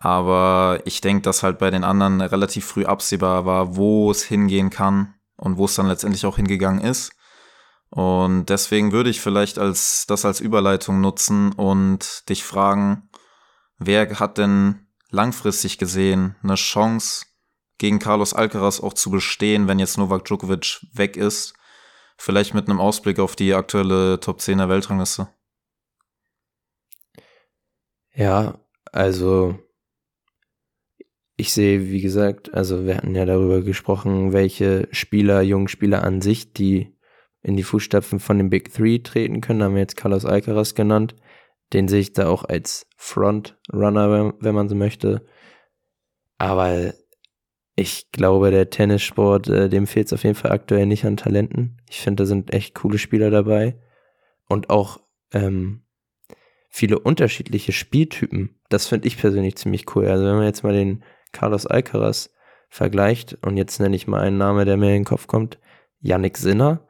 [0.04, 4.70] Aber ich denke, dass halt bei den anderen relativ früh absehbar war, wo es hingehen
[4.70, 7.14] kann und wo es dann letztendlich auch hingegangen ist.
[7.90, 13.10] Und deswegen würde ich vielleicht als, das als Überleitung nutzen und dich fragen,
[13.78, 17.28] wer hat denn langfristig gesehen eine Chance,
[17.78, 21.54] gegen Carlos Alcaraz auch zu bestehen, wenn jetzt Novak Djokovic weg ist?
[22.18, 25.30] Vielleicht mit einem Ausblick auf die aktuelle Top 10 der Weltrangliste.
[28.14, 28.60] Ja,
[28.92, 29.63] also
[31.36, 36.22] ich sehe, wie gesagt, also wir hatten ja darüber gesprochen, welche Spieler, jungen Spieler an
[36.22, 36.96] sich, die
[37.42, 41.16] in die Fußstapfen von den Big Three treten können, haben wir jetzt Carlos Alcaraz genannt.
[41.74, 45.26] Den sehe ich da auch als Frontrunner, wenn, wenn man so möchte.
[46.38, 46.94] Aber
[47.76, 51.82] ich glaube, der Tennissport, äh, dem fehlt es auf jeden Fall aktuell nicht an Talenten.
[51.90, 53.80] Ich finde, da sind echt coole Spieler dabei.
[54.48, 55.00] Und auch
[55.32, 55.84] ähm,
[56.70, 58.62] viele unterschiedliche Spieltypen.
[58.70, 60.08] Das finde ich persönlich ziemlich cool.
[60.08, 62.30] Also wenn man jetzt mal den Carlos Alcaraz
[62.70, 65.60] vergleicht und jetzt nenne ich mal einen Namen, der mir in den Kopf kommt,
[66.00, 66.88] Yannick Sinner,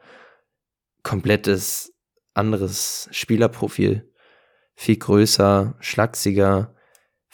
[1.01, 1.93] komplettes
[2.35, 4.09] anderes Spielerprofil,
[4.75, 6.75] viel größer, schlachsiger,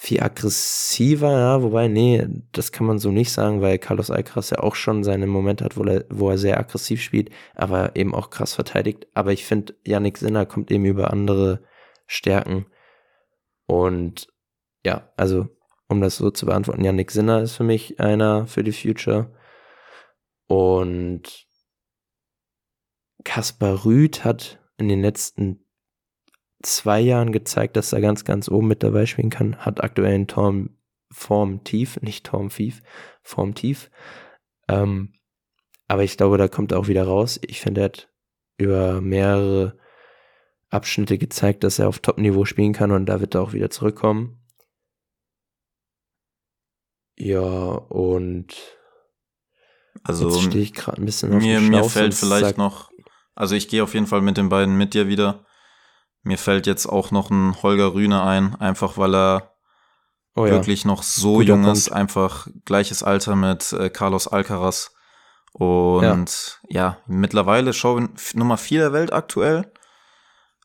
[0.02, 4.60] viel aggressiver, ja, wobei, nee, das kann man so nicht sagen, weil Carlos Alcaraz ja
[4.60, 8.30] auch schon seine Momente hat, wo er, wo er sehr aggressiv spielt, aber eben auch
[8.30, 9.08] krass verteidigt.
[9.14, 11.64] Aber ich finde, Yannick Sinner kommt eben über andere
[12.08, 12.66] Stärken.
[13.68, 14.30] Und
[14.86, 15.50] ja, also,
[15.90, 19.36] um das so zu beantworten, Yannick Sinner ist für mich einer für die Future.
[20.48, 21.48] Und
[23.24, 25.66] Kaspar Rüth hat in den letzten
[26.62, 29.58] zwei Jahren gezeigt, dass er ganz, ganz oben mit dabei spielen kann.
[29.58, 30.78] Hat aktuell einen Torm,
[31.12, 32.82] Form tief, nicht Torm tief,
[33.24, 33.90] Form tief.
[34.68, 35.14] Ähm,
[35.88, 37.40] aber ich glaube, da kommt er auch wieder raus.
[37.42, 38.10] Ich finde, er hat
[38.58, 39.78] über mehrere
[40.70, 44.39] Abschnitte gezeigt, dass er auf Top-Niveau spielen kann und da wird er auch wieder zurückkommen.
[47.20, 48.56] Ja, und
[50.04, 52.90] also jetzt stehe ich gerade ein bisschen auf mir, mir fällt vielleicht noch,
[53.36, 55.46] also ich gehe auf jeden Fall mit den beiden mit dir wieder.
[56.24, 59.56] Mir fällt jetzt auch noch ein Holger Rühne ein, einfach weil er
[60.36, 60.54] oh, ja.
[60.54, 62.00] wirklich noch so Guter jung ist, Punkt.
[62.00, 64.92] einfach gleiches Alter mit äh, Carlos Alcaraz.
[65.52, 69.72] Und ja, mittlerweile schon Nummer 4 der Welt aktuell.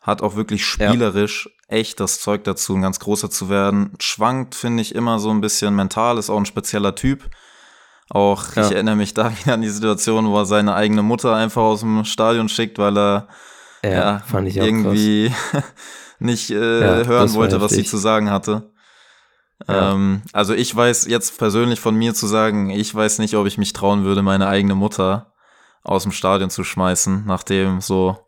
[0.04, 0.88] Hat auch wirklich Ja.
[0.90, 3.94] spielerisch echt das Zeug dazu, ein ganz großer zu werden.
[3.98, 7.28] Schwankt, finde ich, immer so ein bisschen mental, ist auch ein spezieller Typ.
[8.10, 8.66] Auch, Ja.
[8.66, 11.80] ich erinnere mich da wieder an die Situation, wo er seine eigene Mutter einfach aus
[11.80, 13.28] dem Stadion schickt, weil er
[13.82, 14.22] ja, ja,
[14.64, 15.32] irgendwie
[16.18, 18.70] nicht äh, Ja, hören wollte, was sie zu sagen hatte.
[19.68, 19.92] Ja.
[19.92, 23.56] Ähm, also ich weiß jetzt persönlich von mir zu sagen, ich weiß nicht, ob ich
[23.56, 25.32] mich trauen würde, meine eigene Mutter
[25.82, 28.18] aus dem Stadion zu schmeißen, nachdem so,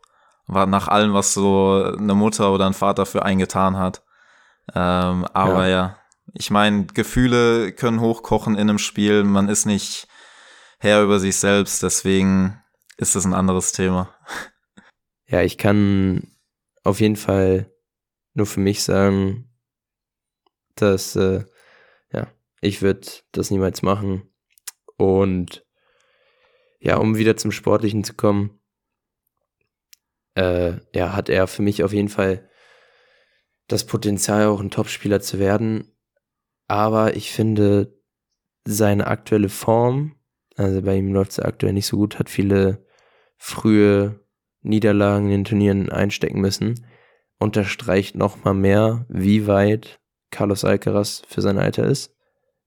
[0.47, 4.03] nach allem, was so eine Mutter oder ein Vater für einen getan hat.
[4.73, 5.97] Ähm, aber ja,
[6.33, 10.07] ich meine, Gefühle können hochkochen in einem Spiel, man ist nicht
[10.79, 12.61] Herr über sich selbst, deswegen
[12.97, 14.13] ist das ein anderes Thema.
[15.29, 16.31] Ja, ich kann
[16.85, 17.69] auf jeden Fall
[18.33, 19.51] nur für mich sagen,
[20.75, 21.43] dass, äh,
[22.13, 22.27] ja,
[22.61, 24.33] ich würde das niemals machen.
[24.95, 25.65] Und
[26.79, 28.56] ja, um wieder zum Sportlichen zu kommen,
[30.37, 32.47] äh, ja, hat er für mich auf jeden Fall
[33.67, 35.91] das Potenzial, auch ein Topspieler zu werden.
[36.67, 37.99] Aber ich finde,
[38.63, 40.15] seine aktuelle Form,
[40.55, 42.85] also bei ihm läuft es aktuell nicht so gut, hat viele
[43.37, 44.19] frühe
[44.61, 46.85] Niederlagen in den Turnieren einstecken müssen,
[47.39, 52.15] unterstreicht nochmal mehr, wie weit Carlos Alcaraz für sein Alter ist,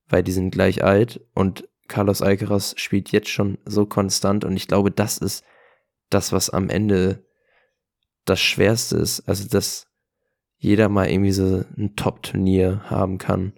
[0.07, 4.67] weil die sind gleich alt und Carlos Alcaraz spielt jetzt schon so konstant und ich
[4.67, 5.43] glaube, das ist
[6.09, 7.23] das, was am Ende
[8.25, 9.21] das Schwerste ist.
[9.27, 9.87] Also, dass
[10.57, 13.53] jeder mal irgendwie so ein Top-Turnier haben kann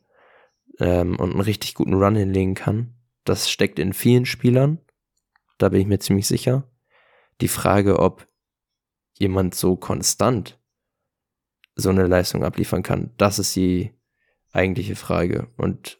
[0.80, 2.93] ähm, und einen richtig guten Run hinlegen kann.
[3.26, 4.80] Das steckt in vielen Spielern.
[5.58, 6.69] Da bin ich mir ziemlich sicher.
[7.41, 8.28] Die Frage, ob
[9.17, 10.60] jemand so konstant
[11.76, 13.91] so eine Leistung abliefern kann, das ist die
[14.52, 15.49] eigentliche Frage.
[15.58, 15.99] Und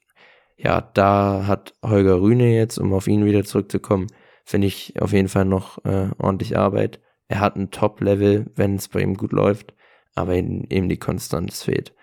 [0.58, 4.08] ja, da hat Holger Rühne jetzt, um auf ihn wieder zurückzukommen,
[4.46, 7.02] finde ich auf jeden Fall noch äh, ordentlich Arbeit.
[7.28, 9.74] Er hat ein Top-Level, wenn es bei ihm gut läuft,
[10.16, 11.94] aber eben die Konstanz fehlt.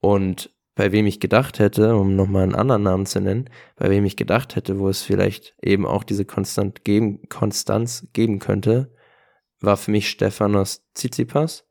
[0.00, 4.04] Und bei wem ich gedacht hätte, um nochmal einen anderen Namen zu nennen, bei wem
[4.04, 8.94] ich gedacht hätte, wo es vielleicht eben auch diese Konstant geben, Konstanz geben könnte,
[9.60, 11.66] war für mich Stefanos Tsitsipas.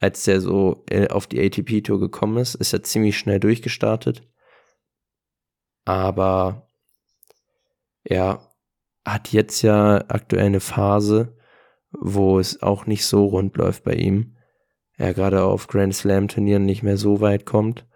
[0.00, 4.26] Als der so äh, auf die ATP-Tour gekommen ist, ist er ziemlich schnell durchgestartet.
[5.84, 6.68] Aber
[8.02, 8.50] er
[9.06, 11.36] hat jetzt ja aktuell eine Phase,
[11.92, 14.36] wo es auch nicht so rund läuft bei ihm.
[14.96, 17.86] Er gerade auf Grand Slam Turnieren nicht mehr so weit kommt.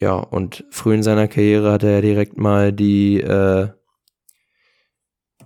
[0.00, 3.68] Ja, und früh in seiner Karriere hat er ja direkt mal die, äh,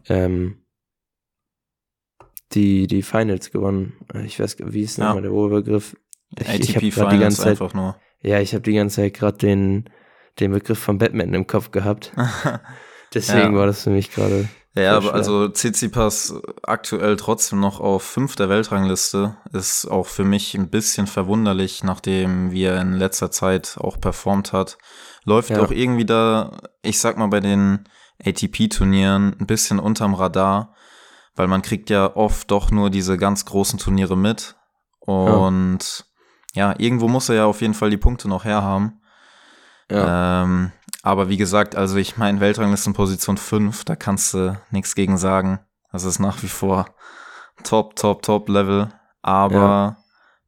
[0.09, 0.65] ähm,
[2.53, 3.95] die, die Finals gewonnen.
[4.25, 5.07] Ich weiß, wie ist Ja.
[5.07, 5.97] nochmal der Oberbegriff?
[6.37, 7.97] Ich- ich ATP die Finals ganze Zeit- einfach nur.
[8.23, 9.89] Ja, ich habe die ganze Zeit gerade den,
[10.41, 12.13] den Begriff von Batman im Kopf gehabt.
[13.15, 13.59] Deswegen Ja.
[13.59, 14.49] war das für mich gerade.
[14.75, 20.55] Ja, aber also Tsitsipas aktuell trotzdem noch auf fünf der Weltrangliste ist auch für mich
[20.55, 24.79] ein bisschen verwunderlich, nachdem wie er in letzter Zeit auch performt hat.
[25.25, 25.61] Läuft Ja.
[25.63, 27.89] auch irgendwie da, ich sag mal, bei den
[28.25, 30.75] ATP-Turnieren ein bisschen unterm Radar,
[31.35, 34.55] weil man kriegt ja oft doch nur diese ganz großen Turniere mit.
[35.01, 36.05] Und
[36.55, 39.00] ja, irgendwo muss er ja auf jeden Fall die Punkte noch herhaben.
[39.91, 40.73] Ja, Ähm,
[41.03, 45.61] aber wie gesagt, also ich meine, Weltranglistenposition 5, da kannst du nichts gegen sagen.
[45.93, 46.87] Das ist nach wie vor
[47.65, 48.93] top, top, top Level.
[49.23, 49.97] Aber Ja.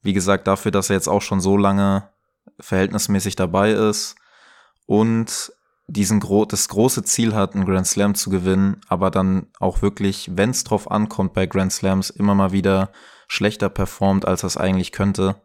[0.02, 2.08] wie gesagt, dafür, dass er jetzt auch schon so lange
[2.60, 4.14] verhältnismäßig dabei ist
[4.86, 5.52] und
[5.88, 10.30] diesen gro das große Ziel hat, einen Grand Slam zu gewinnen, aber dann auch wirklich,
[10.34, 12.90] wenn es drauf ankommt bei Grand Slams, immer mal wieder
[13.26, 15.42] schlechter performt, als er es eigentlich könnte,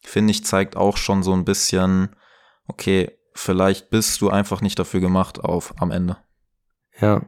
[0.00, 2.14] finde ich, zeigt auch schon so ein bisschen,
[2.66, 6.16] okay, vielleicht bist du einfach nicht dafür gemacht auf am Ende.
[7.00, 7.22] Ja.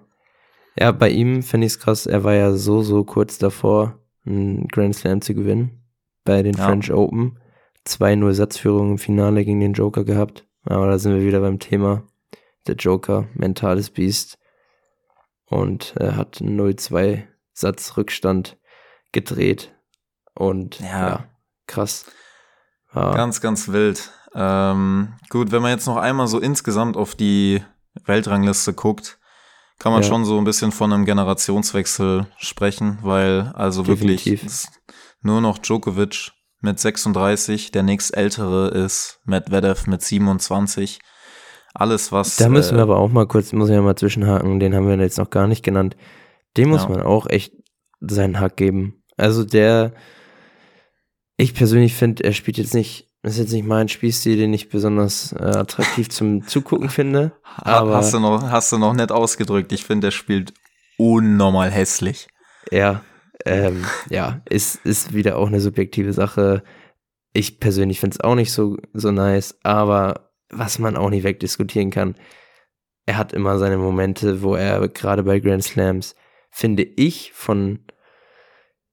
[0.79, 4.69] Ja, bei ihm finde ich es krass, er war ja so, so kurz davor, einen
[4.69, 5.83] Grand Slam zu gewinnen.
[6.25, 6.67] Bei den Ja.
[6.67, 7.39] French Open.
[7.87, 10.45] 2-0 Satzführung im Finale gegen den Joker gehabt.
[10.65, 12.03] Aber da sind wir wieder beim Thema.
[12.67, 14.39] Der Joker, mentales Biest.
[15.47, 18.57] Und er hat einen 0-2 Satzrückstand
[19.13, 19.73] gedreht.
[20.35, 21.09] Und Ja.
[21.09, 21.25] ja,
[21.67, 22.07] krass.
[22.93, 24.11] War, Ganz, ganz wild.
[24.37, 27.63] Ähm, gut, wenn man jetzt noch einmal so insgesamt auf die
[28.05, 29.19] Weltrangliste guckt,
[29.79, 30.09] kann man Ja.
[30.09, 34.43] schon so ein bisschen von einem Generationswechsel sprechen, weil also Definitiv.
[34.43, 34.67] wirklich
[35.23, 40.99] nur noch Djokovic mit 36, der nächstältere ist Medvedev mit 27.
[41.75, 42.37] Alles, was.
[42.37, 44.89] Da müssen äh, wir aber auch mal kurz, muss ich ja mal zwischenhaken, den haben
[44.89, 45.97] wir jetzt noch gar nicht genannt.
[46.57, 46.89] Dem muss Ja.
[46.89, 47.53] man auch echt
[48.01, 49.03] seinen Hack geben.
[49.19, 49.93] Also der,
[51.37, 54.69] ich persönlich finde, er spielt jetzt nicht, das ist jetzt nicht mein Spielstil, den ich
[54.69, 57.33] besonders äh, attraktiv zum Zugucken finde.
[57.57, 59.73] aber- hast, du noch, hast du noch nett ausgedrückt.
[59.73, 60.55] Ich finde, der spielt
[60.97, 62.29] unnormal hässlich.
[62.71, 63.03] Ja,
[63.45, 66.63] ähm, ja, ist, ist wieder auch eine subjektive Sache.
[67.33, 71.91] Ich persönlich finde es auch nicht so, so nice, aber was man auch nicht wegdiskutieren
[71.91, 72.15] kann,
[73.07, 76.15] er hat immer seine Momente, wo er gerade bei Grand Slams,
[76.53, 77.81] finde ich, von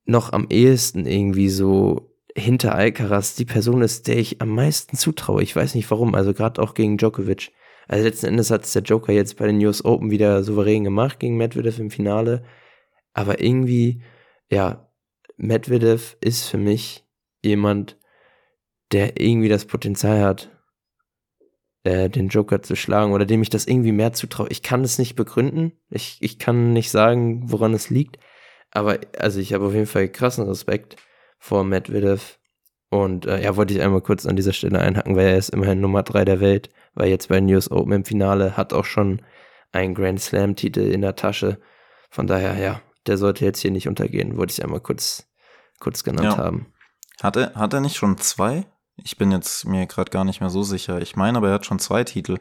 [0.06, 5.43] noch am ehesten irgendwie so hinter Alcaraz die Person ist, der ich am meisten zutraue.
[5.43, 7.52] Ich weiß nicht warum, also gerade auch gegen Djokovic.
[7.88, 11.19] Also letzten Endes hat es der Joker jetzt bei den US Open wieder souverän gemacht
[11.19, 12.43] gegen Medvedev im Finale.
[13.13, 14.02] Aber irgendwie,
[14.50, 14.89] ja,
[15.38, 17.06] Medvedev ist für mich
[17.43, 17.98] jemand,
[18.91, 20.50] der irgendwie das Potenzial hat,
[21.84, 24.48] äh, den Joker zu schlagen oder dem ich das irgendwie mehr zutraue.
[24.50, 25.74] Ich kann es nicht begründen.
[25.89, 28.17] Ich, ich kann nicht sagen, woran es liegt.
[28.72, 30.96] Aber also ich habe auf jeden Fall krassen Respekt
[31.43, 32.39] vor Medvedev.
[32.89, 35.82] Und äh, ja, wollte ich einmal kurz an dieser Stelle einhaken, weil er ist immerhin
[35.82, 39.21] Nummer drei der Welt, weil jetzt bei US Open im Finale hat auch schon
[39.73, 41.60] einen Grand Slam-Titel in der Tasche.
[42.10, 45.27] Von daher, ja, der sollte jetzt hier nicht untergehen, wollte ich einmal kurz,
[45.79, 46.38] kurz genannt Ja.
[46.38, 46.67] haben.
[47.21, 48.65] Hat er, hat er nicht schon zwei?
[48.95, 51.01] Ich bin jetzt mir gerade gar nicht mehr so sicher.
[51.01, 52.38] Ich meine, aber er hat schon zwei Titel.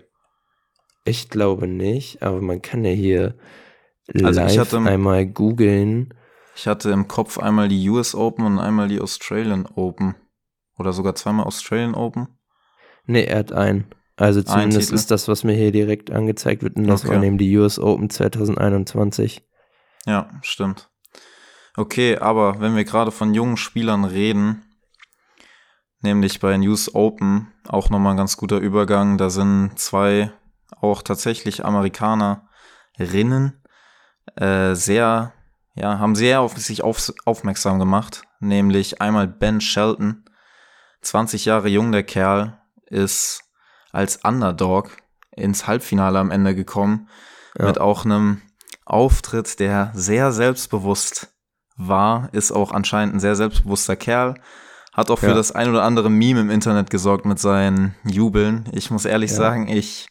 [1.05, 3.35] Ich glaube nicht, aber man kann ja hier
[4.23, 6.15] Also ich live hatte- einmal googeln.
[6.55, 10.15] Ich hatte im Kopf einmal die US Open und einmal die Australian Open.
[10.79, 12.29] Oder sogar zweimal Australian Open.
[13.07, 13.87] Nee, er hat einen.
[14.17, 14.95] Also zumindest Titel.
[14.95, 16.77] ist das, was mir hier direkt angezeigt wird.
[16.77, 17.15] Und das Okay.
[17.15, 19.43] waren eben die US Open 2021.
[20.07, 20.91] Ja, stimmt.
[21.77, 24.63] Okay, aber wenn wir gerade von jungen Spielern reden,
[26.01, 29.17] nämlich bei US Open, auch nochmal ein ganz guter Übergang.
[29.17, 30.31] Da sind zwei
[30.81, 33.63] auch tatsächlich Amerikanerinnen
[34.37, 35.33] äh, sehr,
[35.75, 38.23] ja, haben sehr auf sich auf, aufmerksam gemacht.
[38.41, 40.25] Nämlich einmal Ben Shelton,
[41.03, 43.43] 20 Jahre jung, der Kerl, ist
[43.93, 44.97] als Underdog
[45.35, 47.09] ins Halbfinale am Ende gekommen.
[47.59, 47.67] Ja.
[47.67, 48.43] Mit auch einem
[48.85, 51.29] Auftritt, der sehr selbstbewusst
[51.77, 54.35] war, ist auch anscheinend ein sehr selbstbewusster Kerl.
[54.93, 55.35] Hat auch für Ja.
[55.35, 58.69] das ein oder andere Meme im Internet gesorgt mit seinen Jubeln.
[58.73, 59.37] Ich muss ehrlich Ja.
[59.39, 60.09] sagen, ich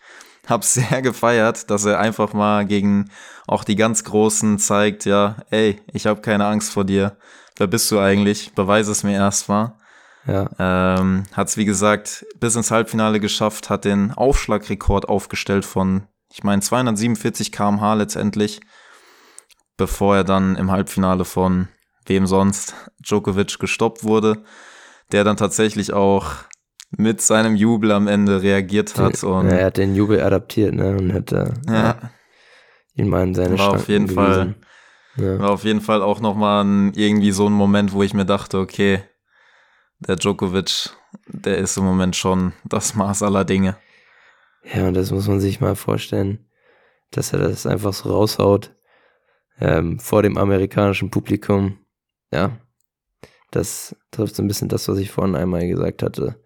[0.47, 3.09] habe sehr gefeiert, dass er einfach mal gegen
[3.47, 7.17] auch die ganz Großen zeigt, ja, ey, ich habe keine Angst vor dir.
[7.57, 8.53] Wer bist du eigentlich?
[8.53, 9.77] Beweise es mir erst mal.
[10.25, 16.07] Ja, Ähm, hat es, wie gesagt, bis ins Halbfinale geschafft, hat den Aufschlagrekord aufgestellt von,
[16.31, 18.61] ich meine, 247 km/h letztendlich,
[19.77, 21.69] bevor er dann im Halbfinale von
[22.05, 24.43] wem sonst, Djokovic, gestoppt wurde,
[25.11, 26.27] der dann tatsächlich auch
[26.91, 29.23] mit seinem Jubel am Ende reagiert hat.
[29.23, 30.97] und er hat den Jubel adaptiert, ne?
[30.97, 32.11] Und hat äh, ja,
[32.95, 34.55] ihn mal in seine War auf Schranken jeden gewiesen.
[35.17, 35.39] Ja.
[35.39, 39.03] war auf jeden Fall auch nochmal irgendwie so ein Moment, wo ich mir dachte, okay,
[39.99, 40.91] der Djokovic,
[41.27, 43.75] der ist im Moment schon das Maß aller Dinge.
[44.63, 46.45] Ja, und das muss man sich mal vorstellen,
[47.11, 48.73] dass er das einfach so raushaut
[49.59, 51.77] ähm, vor dem amerikanischen Publikum.
[52.31, 52.57] Ja,
[53.51, 56.40] das trifft so ein bisschen das, was ich vorhin einmal gesagt hatte.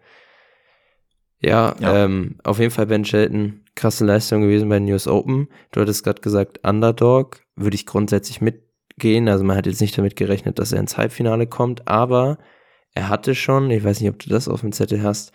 [1.46, 2.04] Ja, Ja.
[2.04, 5.48] Ähm, auf jeden Fall Ben Shelton, krasse Leistung gewesen bei den US Open.
[5.72, 9.28] Du hattest gerade gesagt, Underdog, würde ich grundsätzlich mitgehen.
[9.28, 12.38] Also man hat jetzt nicht damit gerechnet, dass er ins Halbfinale kommt, aber
[12.94, 15.32] er hatte schon, ich weiß nicht, ob du das auf dem Zettel hast,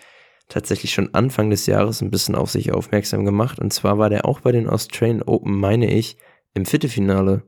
[0.49, 3.59] tatsächlich schon Anfang des Jahres ein bisschen auf sich aufmerksam gemacht.
[3.59, 6.17] Und zwar war der auch bei den Australian Open, meine ich,
[6.53, 7.43] im Viertelfinale.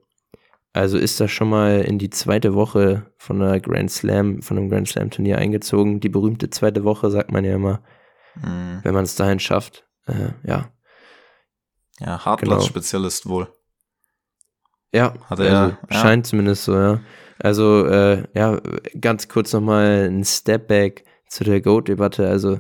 [0.71, 4.69] Also ist er schon mal in die zweite Woche von einer Grand Slam, von einem
[4.69, 5.99] Grand Slam Turnier eingezogen.
[5.99, 7.83] Die berühmte zweite Woche, sagt man ja immer,
[8.35, 8.79] Mhm.
[8.83, 9.85] wenn man es dahin schafft.
[10.07, 10.69] Äh, ja.
[11.99, 13.47] Ja, Hartplatz-Spezialist wohl.
[14.91, 16.01] Ja, Hat er also ja.
[16.01, 16.99] scheint zumindest so, ja.
[17.39, 18.59] Also, äh, ja,
[18.99, 22.27] ganz kurz nochmal ein Step back zu der GOAT-Debatte.
[22.27, 22.59] Also,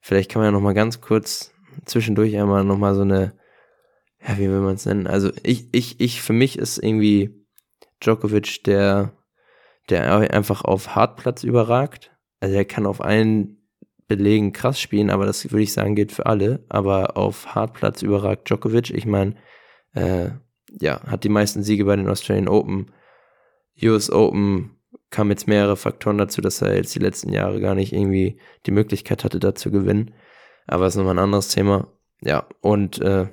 [0.00, 1.52] vielleicht kann man ja noch mal ganz kurz
[1.84, 3.32] zwischendurch einmal noch mal so eine,
[4.26, 5.06] ja, wie will man es nennen?
[5.06, 7.46] Also ich, ich, ich, für mich ist irgendwie
[8.02, 9.12] Djokovic der,
[9.88, 12.10] der einfach auf Hartplatz überragt.
[12.40, 13.57] Also er kann auf allen
[14.08, 16.64] Belegen krass spielen, aber das würde ich sagen gilt für alle.
[16.68, 18.90] Aber auf Hartplatz überragt Djokovic.
[18.90, 19.34] Ich meine,
[19.94, 20.30] äh,
[20.80, 22.90] ja, hat die meisten Siege bei den Australian Open.
[23.82, 24.78] US Open
[25.10, 28.70] kam jetzt mehrere Faktoren dazu, dass er jetzt die letzten Jahre gar nicht irgendwie die
[28.70, 30.14] Möglichkeit hatte, da zu gewinnen.
[30.66, 31.88] Aber das ist nochmal ein anderes Thema.
[32.20, 33.28] Ja, und äh,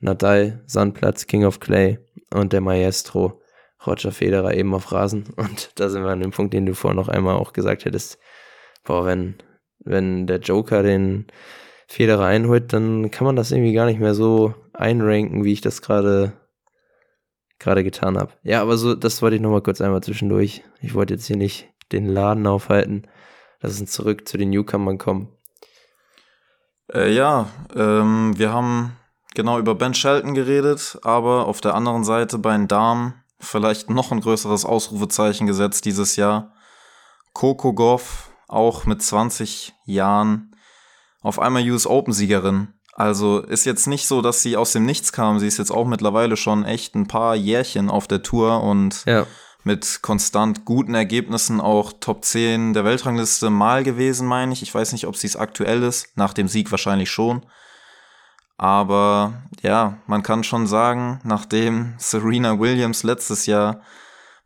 [0.00, 1.98] Nadal, Sandplatz, King of Clay
[2.32, 3.40] und der Maestro,
[3.86, 5.32] Roger Federer eben auf Rasen.
[5.36, 8.18] Und da sind wir an dem Punkt, den du vorhin noch einmal auch gesagt hättest.
[8.84, 9.36] Boah, wenn,
[9.84, 11.26] wenn der Joker den
[11.88, 15.82] Federer einholt, dann kann man das irgendwie gar nicht mehr so einranken, wie ich das
[15.82, 16.32] gerade
[17.58, 18.32] gerade getan habe.
[18.42, 20.62] Ja, aber so, das wollte ich nochmal kurz einmal zwischendurch.
[20.80, 23.06] Ich wollte jetzt hier nicht den Laden aufhalten.
[23.60, 25.28] Lass uns zurück zu den Newcomern kommen.
[26.92, 28.96] Äh, ja, ähm, wir haben
[29.34, 34.10] genau über Ben Shelton geredet, aber auf der anderen Seite bei den Damen vielleicht noch
[34.12, 36.54] ein größeres Ausrufezeichen gesetzt dieses Jahr.
[37.32, 40.54] Coco Goff, auch mit 20 Jahren,
[41.22, 42.68] auf einmal US Open Siegerin.
[42.94, 45.38] Also ist jetzt nicht so, dass sie aus dem Nichts kam.
[45.38, 49.26] Sie ist jetzt auch mittlerweile schon echt ein paar Jährchen auf der Tour und ja.
[49.64, 54.62] mit konstant guten Ergebnissen auch Top 10 der Weltrangliste mal gewesen, meine ich.
[54.62, 56.16] Ich weiß nicht, ob sie es aktuell ist.
[56.16, 57.46] Nach dem Sieg wahrscheinlich schon.
[58.58, 63.80] Aber ja, man kann schon sagen, nachdem Serena Williams letztes Jahr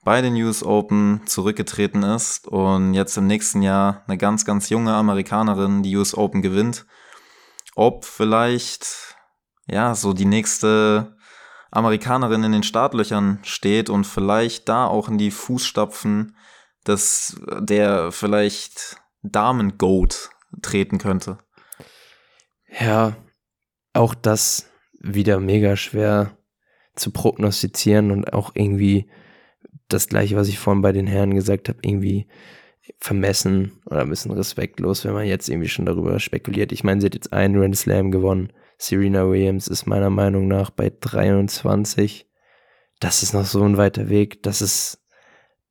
[0.06, 4.94] bei den US Open zurückgetreten ist und jetzt im nächsten Jahr eine ganz, ganz junge
[4.94, 6.86] Amerikanerin die US Open gewinnt,
[7.74, 9.16] ob vielleicht,
[9.66, 11.16] ja, so die nächste
[11.72, 16.36] Amerikanerin in den Startlöchern steht und vielleicht da auch in die Fußstapfen
[16.86, 20.30] des, der vielleicht Damen-Goat
[20.62, 21.38] treten könnte.
[22.78, 23.16] Ja,
[23.92, 26.38] auch das wieder mega schwer
[26.94, 29.10] zu prognostizieren und auch irgendwie
[29.88, 32.26] das gleiche, was ich vorhin bei den Herren gesagt habe, irgendwie
[32.98, 36.72] vermessen oder ein bisschen respektlos, wenn man jetzt irgendwie schon darüber spekuliert.
[36.72, 38.52] Ich meine, sie hat jetzt einen Grand Slam gewonnen.
[38.78, 42.28] Serena Williams ist meiner Meinung nach bei 23.
[43.00, 44.42] Das ist noch so ein weiter Weg.
[44.42, 45.02] Das ist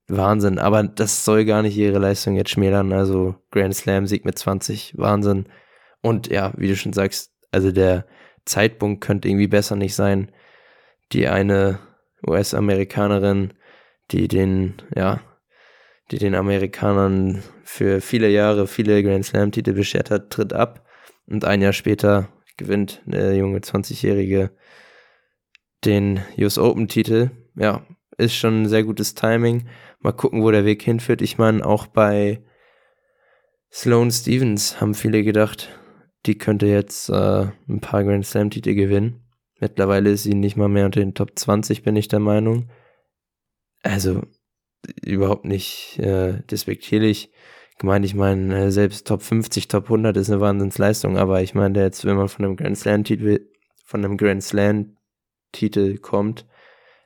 [0.07, 0.59] Wahnsinn.
[0.59, 2.91] Aber das soll gar nicht ihre Leistung jetzt schmälern.
[2.93, 4.95] Also Grand Slam Sieg mit 20.
[4.97, 5.45] Wahnsinn.
[6.01, 8.05] Und ja, wie du schon sagst, also der
[8.45, 10.31] Zeitpunkt könnte irgendwie besser nicht sein.
[11.11, 11.79] Die eine
[12.27, 13.53] US-Amerikanerin,
[14.11, 15.21] die den, ja,
[16.11, 20.85] die den Amerikanern für viele Jahre viele Grand Slam-Titel beschert hat, tritt ab
[21.27, 24.51] und ein Jahr später gewinnt der junge 20-Jährige
[25.83, 27.31] den US Open-Titel.
[27.55, 27.85] Ja,
[28.17, 29.67] ist schon ein sehr gutes Timing.
[29.99, 31.21] Mal gucken, wo der Weg hinführt.
[31.21, 32.41] Ich meine, auch bei
[33.71, 35.69] Sloane Stevens haben viele gedacht,
[36.25, 39.21] die könnte jetzt äh, ein paar Grand Slam-Titel gewinnen.
[39.59, 42.69] Mittlerweile ist sie nicht mal mehr unter den Top 20, bin ich der Meinung.
[43.85, 44.23] Also,
[45.03, 47.31] überhaupt nicht äh, despektierlich
[47.77, 48.03] gemeint.
[48.03, 52.03] Ich meine, äh, selbst Top 50, Top 100 ist eine Wahnsinnsleistung, aber ich meine, jetzt,
[52.03, 53.47] wenn man von einem Grand Slam Titel,
[53.83, 54.97] von einem Grand Slam
[55.51, 56.47] Titel kommt,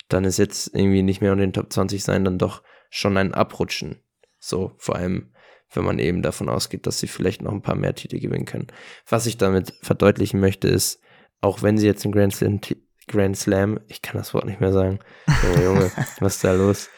[0.08, 3.34] dann ist jetzt irgendwie nicht mehr unter den Top 20 sein, dann doch schon ein
[3.34, 3.98] Abrutschen.
[4.40, 5.34] So, vor allem,
[5.74, 8.68] wenn man eben davon ausgeht, dass sie vielleicht noch ein paar mehr Titel gewinnen können.
[9.06, 11.02] Was ich damit verdeutlichen möchte, ist,
[11.42, 12.62] auch wenn sie jetzt ein Grand Slam,
[13.10, 15.00] Grand Slam, ich kann das Wort nicht mehr sagen,
[15.44, 16.90] Junge, Junge, was ist da los?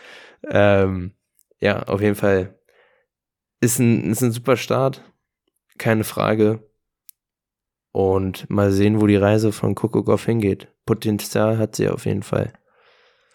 [0.47, 1.15] Ähm,
[1.59, 2.59] ja, auf jeden Fall
[3.61, 5.03] ist ein, ist ein super Start,
[5.77, 6.67] keine Frage.
[7.93, 10.69] Und mal sehen, wo die Reise von Goff hingeht.
[10.85, 12.53] Potenzial hat sie auf jeden Fall.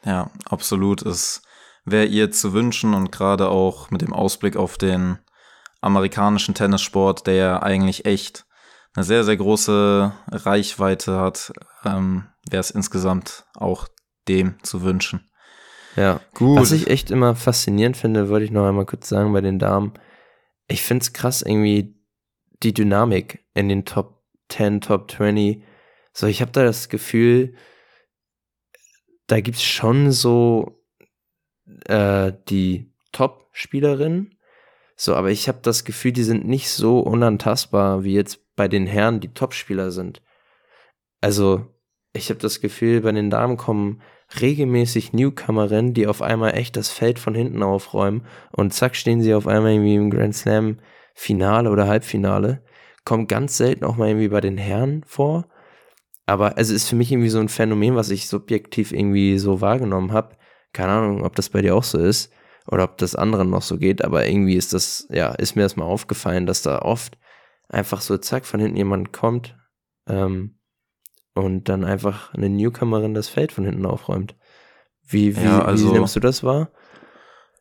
[0.05, 1.03] Ja, absolut.
[1.03, 1.43] Es
[1.85, 5.18] wäre ihr zu wünschen und gerade auch mit dem Ausblick auf den
[5.81, 8.47] amerikanischen Tennissport, der ja eigentlich echt
[8.95, 11.53] eine sehr, sehr große Reichweite hat,
[11.85, 13.88] ähm, wäre es insgesamt auch
[14.28, 15.28] dem zu wünschen.
[15.97, 16.59] Ja, gut.
[16.59, 19.94] Was ich echt immer faszinierend finde, wollte ich noch einmal kurz sagen bei den Damen.
[20.68, 21.97] Ich finde es krass, irgendwie
[22.62, 25.62] die Dynamik in den Top 10, Top 20.
[26.12, 27.55] So, ich habe da das Gefühl,
[29.26, 30.84] da gibt es schon so
[31.86, 34.38] äh, die Top-Spielerinnen.
[34.97, 38.86] So, aber ich habe das Gefühl, die sind nicht so unantastbar, wie jetzt bei den
[38.86, 40.22] Herren die Top-Spieler sind.
[41.20, 41.76] Also,
[42.17, 44.03] ich habe das Gefühl, bei den Damen kommen
[44.41, 49.35] regelmäßig Newcomerinnen, die auf einmal echt das Feld von hinten aufräumen und zack stehen sie
[49.35, 50.79] auf einmal irgendwie im Grand Slam
[51.14, 52.62] Finale oder Halbfinale.
[53.05, 55.47] Kommt ganz selten auch mal irgendwie bei den Herren vor.
[56.27, 60.12] Aber also ist für mich irgendwie so ein Phänomen, was ich subjektiv irgendwie so wahrgenommen
[60.12, 60.37] habe.
[60.73, 62.33] Keine Ahnung, ob das bei dir auch so ist
[62.67, 65.89] oder ob das anderen noch so geht, aber irgendwie ist das, ja, ist mir erstmal
[65.89, 67.17] aufgefallen, dass da oft
[67.69, 69.57] einfach so zack, von hinten jemand kommt
[70.09, 70.56] ähm,
[71.37, 74.34] und dann einfach eine Newcomerin das Feld von hinten aufräumt.
[75.07, 76.70] Wie, wie, Ja, also- wie nimmst du das wahr?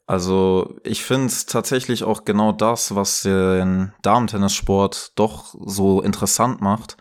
[0.07, 6.97] Also ich finde es tatsächlich auch genau das, was den Damentennissport doch so interessant macht,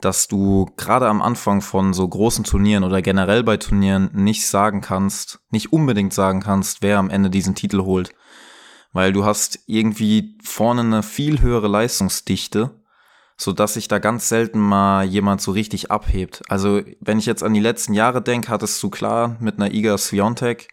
[0.00, 4.80] dass du gerade am Anfang von so großen Turnieren oder generell bei Turnieren nicht sagen
[4.80, 8.10] kannst, nicht unbedingt sagen kannst, wer am Ende diesen Titel holt.
[8.92, 12.75] Weil du hast irgendwie vorne eine viel höhere Leistungsdichte,
[13.36, 16.42] so dass sich da ganz selten mal jemand so richtig abhebt.
[16.48, 19.98] Also wenn ich jetzt an die letzten Jahre denke, hattest du klar mit einer Iga
[19.98, 20.68] Swiatek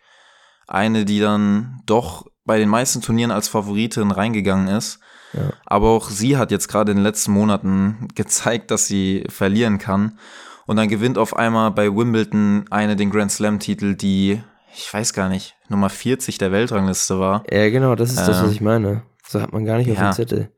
[0.67, 4.99] eine, die dann doch bei den meisten Turnieren als Favoritin reingegangen ist.
[5.33, 5.51] Ja.
[5.65, 10.17] Aber auch sie hat jetzt gerade in den letzten Monaten gezeigt, dass sie verlieren kann.
[10.65, 14.41] Und dann gewinnt auf einmal bei Wimbledon eine den Grand Slam-Titel, die,
[14.73, 17.43] ich weiß gar nicht, Nummer 40 der Weltrangliste war.
[17.51, 19.03] Ja, genau, das ist das, was Ähm, ich meine.
[19.27, 20.11] So hat man gar nicht auf ja.
[20.11, 20.51] dem Zettel.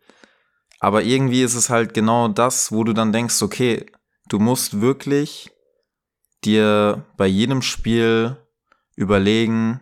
[0.86, 3.88] Aber irgendwie ist es halt genau das, wo du dann denkst, okay,
[4.30, 5.50] du musst wirklich
[6.44, 8.38] dir bei jedem Spiel
[8.96, 9.80] überlegen,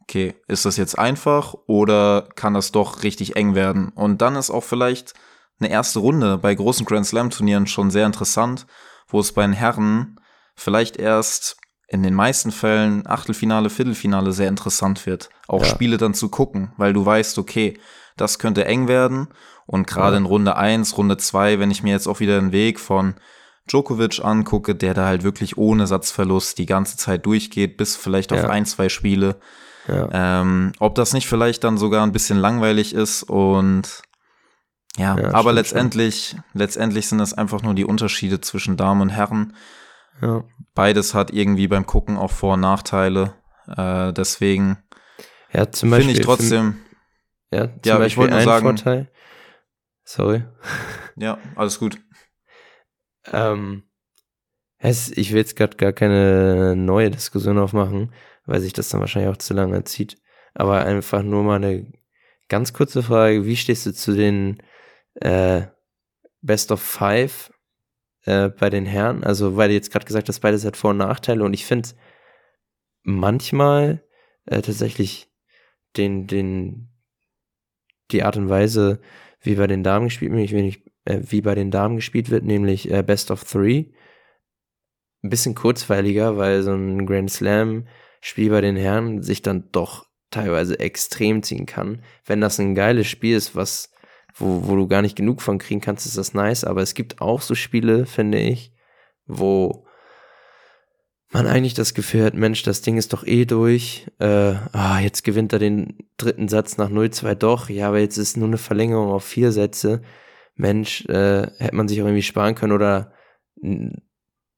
[0.00, 3.90] okay, ist das jetzt einfach oder kann das doch richtig eng werden?
[3.90, 5.14] Und dann ist auch vielleicht
[5.60, 8.66] eine erste Runde bei großen Grand Slam Turnieren schon sehr interessant,
[9.06, 10.18] wo es bei den Herren
[10.56, 15.68] vielleicht erst in den meisten Fällen Achtelfinale, Viertelfinale sehr interessant wird, auch Ja.
[15.68, 17.78] Spiele dann zu gucken, weil du weißt, okay,
[18.20, 19.28] das könnte eng werden
[19.66, 22.78] und gerade in Runde 1, Runde 2, wenn ich mir jetzt auch wieder den Weg
[22.80, 23.14] von
[23.68, 28.42] Djokovic angucke, der da halt wirklich ohne Satzverlust die ganze Zeit durchgeht, bis vielleicht auf
[28.42, 28.48] Ja.
[28.50, 29.36] ein, zwei Spiele,
[29.86, 30.08] Ja.
[30.40, 34.02] ähm, ob das nicht vielleicht dann sogar ein bisschen langweilig ist und
[34.96, 39.10] ja, Ja, aber stimmt letztendlich, letztendlich sind das einfach nur die Unterschiede zwischen Damen und
[39.10, 39.54] Herren.
[40.20, 40.42] ja.
[40.74, 43.34] Beides hat irgendwie beim Gucken auch Vor- und Nachteile.
[43.76, 44.78] Äh, deswegen
[45.52, 46.76] Ja, finde ich trotzdem,
[47.52, 49.08] ja, zum Ja, ich Beispiel wollte nur ein sagen- Vorteil.
[50.04, 50.44] Sorry.
[51.16, 51.98] ja, alles gut.
[53.32, 53.84] Ähm,
[54.78, 58.12] es, ich will jetzt gerade gar keine neue Diskussion aufmachen,
[58.46, 60.16] weil sich das dann wahrscheinlich auch zu lange zieht.
[60.54, 61.92] Aber einfach nur mal eine
[62.48, 63.44] ganz kurze Frage.
[63.44, 64.60] Wie stehst du zu den
[65.14, 65.62] äh,
[66.40, 67.52] Best of Five
[68.24, 69.22] äh, bei den Herren?
[69.22, 71.90] Also, weil du jetzt gerade gesagt hast, beides hat Vor- und Nachteile und ich finde
[73.02, 74.02] manchmal
[74.46, 75.30] äh, tatsächlich
[75.96, 76.89] den, den,
[78.12, 79.00] die Art und Weise,
[79.40, 82.90] wie bei den Damen gespielt, nämlich wenig, äh, wie bei den Damen gespielt wird, nämlich
[82.90, 83.86] äh, Best of Three.
[85.22, 87.86] Ein bisschen kurzweiliger, weil so ein Grand Slam
[88.20, 92.02] Spiel bei den Herren sich dann doch teilweise extrem ziehen kann.
[92.24, 93.90] Wenn das ein geiles Spiel ist, was,
[94.34, 96.64] wo, wo du gar nicht genug von kriegen kannst, ist das nice.
[96.64, 98.72] Aber es gibt auch so Spiele, finde ich,
[99.26, 99.86] wo
[101.30, 104.06] man eigentlich das Gefühl hat, Mensch, das Ding ist doch eh durch.
[104.18, 107.68] Äh, ah, jetzt gewinnt er den dritten Satz nach 0-2 doch.
[107.70, 110.02] Ja, aber jetzt ist nur eine Verlängerung auf vier Sätze.
[110.56, 113.12] Mensch, äh, hätte man sich auch irgendwie sparen können oder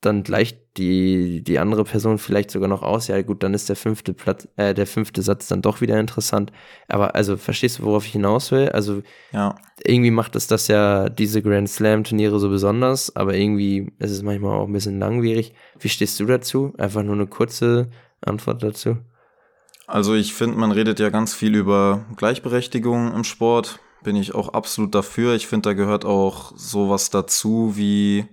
[0.05, 3.09] dann gleicht die, die andere Person vielleicht sogar noch aus.
[3.09, 6.53] Ja, gut, dann ist der fünfte Platz, äh, der fünfte Satz dann doch wieder interessant.
[6.89, 8.69] Aber also, verstehst du, worauf ich hinaus will?
[8.71, 13.93] Also, Ja, irgendwie macht es das ja diese Grand Slam Turniere so besonders, aber irgendwie
[13.99, 15.55] ist es manchmal auch ein bisschen langwierig.
[15.79, 16.73] Wie stehst du dazu?
[16.79, 17.91] Einfach nur eine kurze
[18.21, 18.99] Antwort dazu.
[19.87, 23.81] Also ich finde, man redet ja ganz viel über Gleichberechtigung im Sport.
[24.03, 25.35] Bin ich auch absolut dafür.
[25.35, 28.27] Ich finde, da gehört auch sowas dazu, wie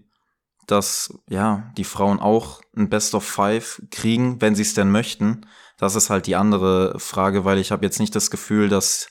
[0.72, 5.46] dass ja die Frauen auch ein Best of Five kriegen, wenn sie es denn möchten.
[5.78, 9.10] Das ist halt die andere Frage, weil ich habe jetzt nicht das Gefühl, dass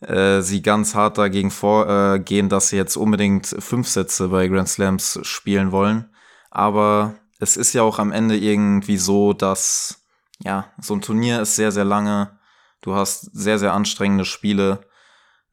[0.00, 5.18] äh, sie ganz hart dagegen vorgehen, dass sie jetzt unbedingt fünf Sätze bei Grand Slams
[5.22, 6.10] spielen wollen.
[6.50, 10.00] Aber es ist ja auch am Ende irgendwie so, dass
[10.42, 12.38] ja, so ein Turnier ist sehr, sehr lange.
[12.80, 14.80] Du hast sehr, sehr anstrengende Spiele.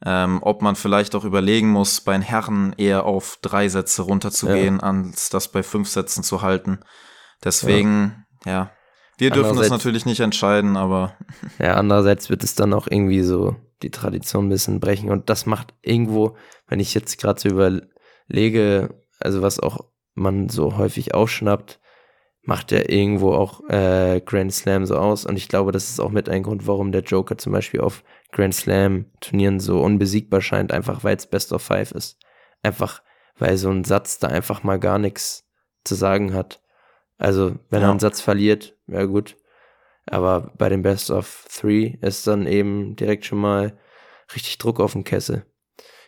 [0.05, 4.79] Ähm, ob man vielleicht auch überlegen muss, bei den Herren eher auf drei Sätze runterzugehen,
[4.79, 6.79] als das bei fünf Sätzen zu halten.
[7.43, 8.71] Deswegen, ja.
[9.17, 11.17] Wir dürfen das natürlich nicht entscheiden, aber
[11.59, 15.47] Ja, andererseits wird es dann auch irgendwie so die Tradition ein bisschen brechen und das
[15.47, 16.37] macht irgendwo,
[16.67, 19.79] wenn ich jetzt gerade so überlege, also was auch
[20.13, 21.79] man so häufig aufschnappt,
[22.47, 26.09] macht ja irgendwo auch äh, Grand Slam so aus und ich glaube, das ist auch
[26.11, 30.71] mit ein Grund, warum der Joker zum Beispiel auf Grand Slam Turnieren so unbesiegbar scheint,
[30.71, 32.17] einfach weil es Best of Five ist.
[32.63, 33.03] Einfach,
[33.37, 35.45] weil so ein Satz da einfach mal gar nichts
[35.83, 36.61] zu sagen hat.
[37.17, 37.87] Also, wenn Ja.
[37.87, 39.35] er einen Satz verliert, ja gut,
[40.05, 43.77] aber bei dem Best of Three ist dann eben direkt schon mal
[44.33, 45.45] richtig Druck auf den Kessel.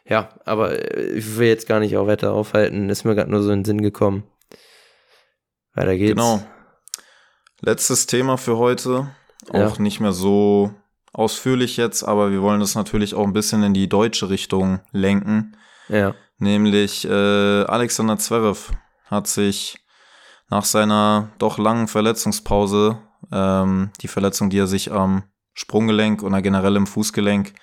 [0.06, 2.90] Ja, aber äh, ich will jetzt gar nicht auch weiter aufhalten.
[2.90, 4.24] Ist mir gerade nur so in den Sinn gekommen.
[5.74, 6.12] Weiter geht's.
[6.16, 6.44] Genau.
[7.62, 9.10] Letztes Thema für heute.
[9.54, 9.68] Ja.
[9.68, 10.74] Auch nicht mehr so
[11.14, 15.56] ausführlich jetzt, aber wir wollen das natürlich auch ein bisschen in die deutsche Richtung lenken.
[15.88, 16.14] Ja.
[16.38, 18.72] Nämlich äh, Alexander Zverev
[19.06, 19.78] hat sich
[20.50, 23.00] nach seiner doch langen Verletzungspause,
[23.32, 27.54] ähm, die Verletzung, die er sich am Sprunggelenk oder generell im Fußgelenk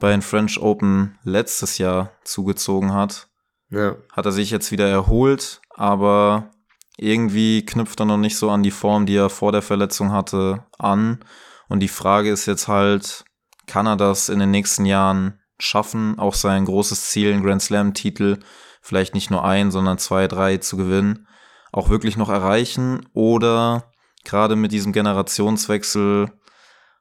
[0.00, 3.28] bei den French Open letztes Jahr zugezogen hat,
[3.70, 3.94] Ja.
[4.12, 6.50] hat er sich jetzt wieder erholt, aber
[6.96, 10.64] irgendwie knüpft er noch nicht so an die Form, die er vor der Verletzung hatte,
[10.78, 11.24] an.
[11.68, 13.24] Und die Frage ist jetzt halt,
[13.66, 18.38] kann er das in den nächsten Jahren schaffen, auch sein großes Ziel, einen Grand Slam-Titel,
[18.80, 21.26] vielleicht nicht nur ein, sondern zwei, drei zu gewinnen,
[21.72, 23.08] auch wirklich noch erreichen?
[23.12, 23.92] Oder
[24.24, 26.30] gerade mit diesem Generationswechsel,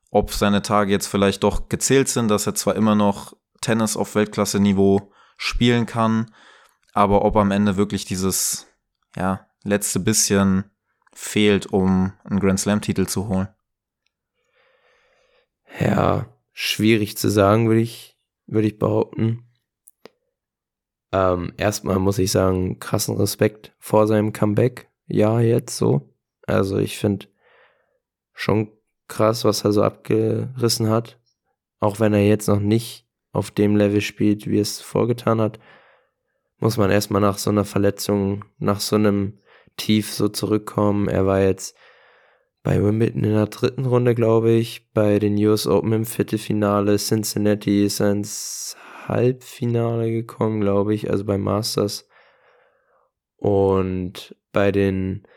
[0.10, 4.16] ob seine Tage jetzt vielleicht doch gezählt sind, dass er zwar immer noch Tennis auf
[4.16, 6.32] Weltklasse-Niveau spielen kann,
[6.94, 8.68] aber ob am Ende wirklich dieses,
[9.16, 10.66] ja, letzte bisschen
[11.14, 13.48] fehlt, um einen Grand Slam-Titel zu holen.
[15.80, 19.48] Ja, schwierig zu sagen, würde ich, würde ich behaupten.
[21.12, 24.90] Ähm, erstmal muss ich sagen, krassen Respekt vor seinem Comeback.
[25.08, 26.14] Ja, jetzt so.
[26.46, 27.28] Also ich finde
[28.34, 28.72] schon
[29.08, 31.20] krass, was er so abgerissen hat.
[31.80, 35.60] Auch wenn er jetzt noch nicht auf dem Level spielt, wie es vorgetan hat,
[36.58, 39.40] muss man erstmal nach so einer Verletzung, nach so einem
[39.78, 41.08] Tief so zurückkommen.
[41.08, 41.76] Er war jetzt
[42.64, 46.98] bei Wimbledon in der dritten Runde, glaube ich, bei den US Open im Viertelfinale.
[46.98, 52.08] Cincinnati ist er ins Halbfinale gekommen, glaube ich, also bei Masters.
[53.36, 55.28] Und bei den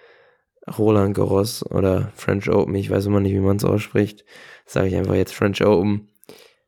[0.78, 4.24] Roland Garros oder French Open, ich weiß immer nicht, wie man es ausspricht,
[4.64, 6.09] sage ich einfach jetzt French Open.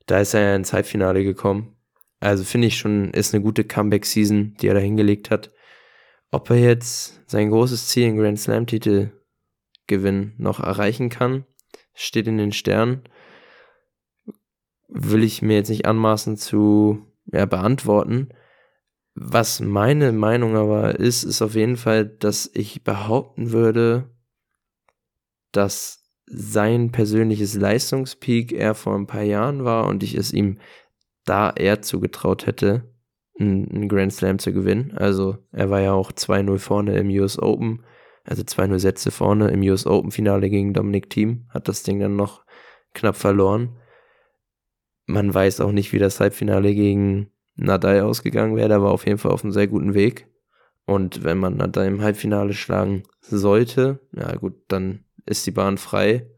[0.07, 1.77] Da ist er ja ins Halbfinale gekommen.
[2.21, 5.53] Also finde ich schon, ist eine gute Comeback-Season, die er da hingelegt hat.
[6.31, 9.13] Ob er jetzt sein großes Ziel, den Grand Slam-Titel
[9.87, 11.47] Gewinn noch erreichen kann,
[11.95, 13.03] steht in den Sternen.
[14.89, 18.29] Will ich mir jetzt nicht anmaßen zu ja, beantworten.
[19.15, 24.11] Was meine Meinung aber ist, ist auf jeden Fall, dass ich behaupten würde,
[25.53, 30.59] dass sein persönliches Leistungspeak eher vor ein paar Jahren war und ich es ihm
[31.25, 32.95] da eher zugetraut hätte,
[33.39, 34.93] einen Grand Slam zu gewinnen.
[34.97, 37.85] Also er war ja auch 2-0 vorne im US Open,
[38.25, 42.17] also 2-0 Sätze vorne im US Open Finale gegen Dominic Thiem, hat das Ding dann
[42.17, 42.45] noch
[42.95, 43.77] knapp verloren.
[45.07, 49.19] Man weiß auch nicht, wie das Halbfinale gegen Nadal ausgegangen wäre, da war auf jeden
[49.19, 50.29] Fall auf einem sehr guten Weg.
[50.85, 56.31] Und wenn man Nadal im Halbfinale schlagen sollte, ja gut, dann ist die Bahn frei.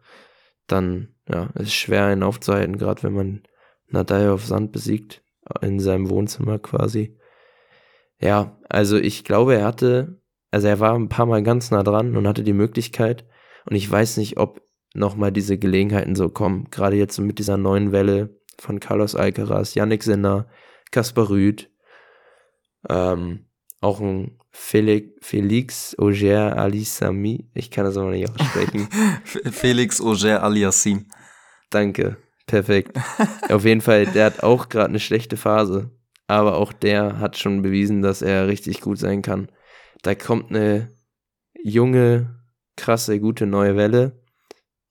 [0.67, 3.43] Dann ja, ist es schwer, einen aufzuhalten, gerade wenn man
[3.87, 5.23] Nadal auf Sand besiegt,
[5.61, 7.17] in seinem Wohnzimmer quasi.
[8.21, 10.21] Ja, also ich glaube, er hatte,
[10.51, 13.25] also er war ein paar Mal ganz nah dran und hatte die Möglichkeit.
[13.69, 14.63] Und ich weiß nicht, ob
[14.95, 16.69] nochmal diese Gelegenheiten so kommen.
[16.71, 20.47] Gerade jetzt mit dieser neuen Welle von Carlos Alcaraz, Yannick Sinner,
[20.91, 21.71] Kaspar Rüth,
[22.89, 23.47] ähm,
[23.81, 28.89] auch ein Felix, Felix Auger Alisami, ich kann das aber nicht aussprechen.
[29.25, 31.07] Felix Auger Aliassim.
[31.71, 32.17] Danke,
[32.51, 32.99] perfekt.
[33.49, 35.91] Auf jeden Fall, der hat auch gerade eine schlechte Phase,
[36.27, 39.51] aber auch der hat schon bewiesen, dass er richtig gut sein kann.
[40.03, 40.95] Da kommt eine
[41.63, 42.43] junge,
[42.77, 44.21] krasse, gute neue Welle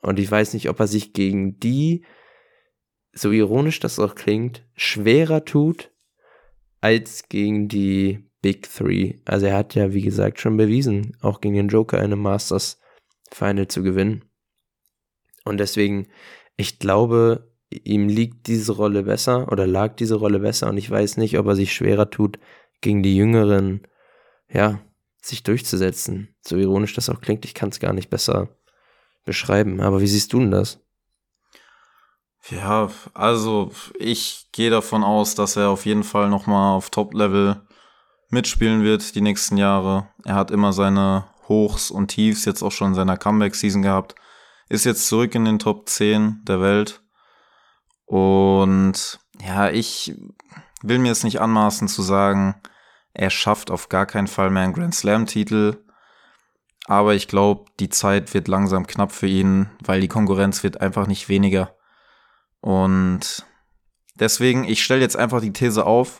[0.02, 2.06] und ich weiß nicht, ob er sich gegen die,
[3.12, 5.92] so ironisch das auch klingt, schwerer tut
[6.82, 9.16] als gegen die Big Three.
[9.26, 12.80] Also er hat ja, wie gesagt, schon bewiesen, auch gegen den Joker in einem Masters
[13.32, 14.24] Final zu gewinnen.
[15.44, 16.08] Und deswegen,
[16.56, 21.18] ich glaube, ihm liegt diese Rolle besser oder lag diese Rolle besser und ich weiß
[21.18, 22.40] nicht, ob er sich schwerer tut,
[22.82, 23.88] gegen die Jüngeren,
[24.52, 24.80] ja,
[25.22, 26.36] sich durchzusetzen.
[26.42, 28.50] So ironisch das auch klingt, ich kann es gar nicht besser
[29.26, 29.82] beschreiben.
[29.82, 30.80] Aber wie siehst du denn das?
[32.50, 37.62] Ja, also ich gehe davon aus, dass er auf jeden Fall nochmal auf Top-Level
[38.30, 40.08] mitspielen wird die nächsten Jahre.
[40.24, 44.16] Er hat immer seine Hochs und Tiefs jetzt auch schon in seiner Comeback-Season gehabt.
[44.70, 47.02] Ist jetzt zurück in den Top 10 der Welt.
[48.10, 50.16] Und ja, ich
[50.82, 52.56] will mir es nicht anmaßen zu sagen,
[53.14, 55.86] er schafft auf gar keinen Fall mehr einen Grand Slam-Titel.
[56.86, 61.06] Aber ich glaube, die Zeit wird langsam knapp für ihn, weil die Konkurrenz wird einfach
[61.06, 61.76] nicht weniger.
[62.62, 63.46] Und
[64.16, 66.20] deswegen, ich stelle jetzt einfach die These auf,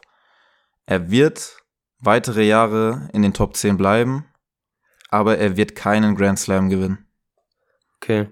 [0.86, 1.58] er wird
[1.98, 4.26] weitere Jahre in den Top 10 bleiben,
[5.10, 7.08] aber er wird keinen Grand Slam gewinnen.
[7.96, 8.30] Okay.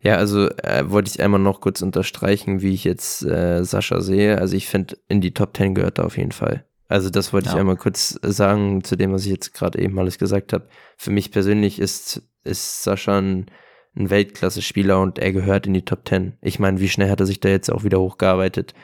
[0.00, 4.38] Ja, also äh, wollte ich einmal noch kurz unterstreichen, wie ich jetzt äh, Sascha sehe.
[4.38, 6.64] Also ich finde, in die Top 10 gehört er auf jeden Fall.
[6.86, 7.54] Also das wollte Ja.
[7.54, 10.68] ich einmal kurz sagen zu dem, was ich jetzt gerade eben alles gesagt habe.
[10.96, 13.50] Für mich persönlich ist, ist Sascha ein,
[13.96, 16.38] ein Weltklasse-Spieler und er gehört in die Top 10.
[16.42, 18.74] Ich meine, wie schnell hat er sich da jetzt auch wieder hochgearbeitet?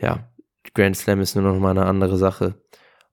[0.00, 0.30] Ja,
[0.74, 2.54] Grand Slam ist nur noch mal eine andere Sache.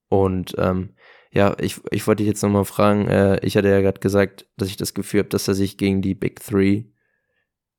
[0.08, 0.96] Und ähm,
[1.32, 4.70] ja, ich, ich wollte dich jetzt nochmal fragen, äh, ich hatte ja gerade gesagt, dass
[4.70, 6.86] ich das Gefühl habe, dass er sich gegen die Big Three,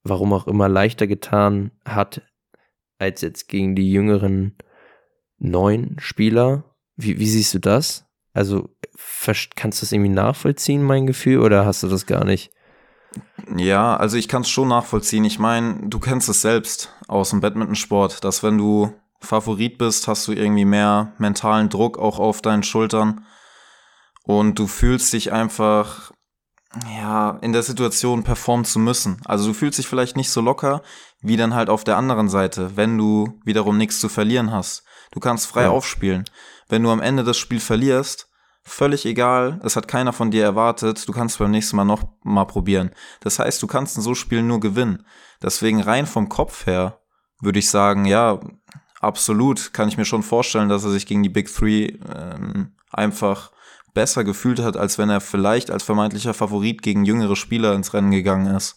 [0.04, 2.22] warum auch immer, leichter getan hat,
[2.98, 4.56] als jetzt gegen die jüngeren
[5.38, 6.64] neun Spieler.
[6.96, 8.06] Wie, wie siehst du das?
[8.32, 8.74] Also,
[9.56, 12.50] kannst du das irgendwie nachvollziehen, mein Gefühl, oder hast du das gar nicht?
[13.56, 15.24] Ja, also ich kann es schon nachvollziehen.
[15.24, 20.26] Ich meine, du kennst es selbst aus dem Badmintonsport, dass wenn du Favorit bist, hast
[20.28, 23.24] du irgendwie mehr mentalen Druck auch auf deinen Schultern
[24.24, 26.11] und du fühlst dich einfach
[26.96, 29.20] ja, in der Situation performen zu müssen.
[29.24, 30.82] Also du fühlst dich vielleicht nicht so locker
[31.20, 34.84] wie dann halt auf der anderen Seite, wenn du wiederum nichts zu verlieren hast.
[35.12, 35.70] Du kannst frei ja.
[35.70, 36.24] aufspielen.
[36.68, 38.28] Wenn du am Ende das Spiel verlierst,
[38.64, 42.44] völlig egal, es hat keiner von dir erwartet, du kannst beim nächsten Mal noch mal
[42.44, 42.90] probieren.
[43.20, 45.06] Das heißt, du kannst in so Spielen nur gewinnen.
[45.42, 46.98] Deswegen rein vom Kopf her
[47.40, 48.40] würde ich sagen, ja,
[49.00, 53.50] absolut kann ich mir schon vorstellen, dass er sich gegen die Big Three ähm, einfach
[53.94, 58.10] besser gefühlt hat, als wenn er vielleicht als vermeintlicher Favorit gegen jüngere Spieler ins Rennen
[58.10, 58.76] gegangen ist.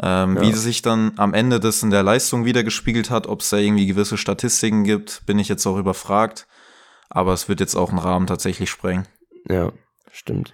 [0.00, 0.42] Ähm, ja.
[0.42, 3.56] Wie sich dann am Ende das in der Leistung wieder gespiegelt hat, ob es da
[3.56, 6.46] irgendwie gewisse Statistiken gibt, bin ich jetzt auch überfragt.
[7.10, 9.08] Aber es wird jetzt auch einen Rahmen tatsächlich sprengen.
[9.48, 9.72] Ja,
[10.12, 10.52] stimmt.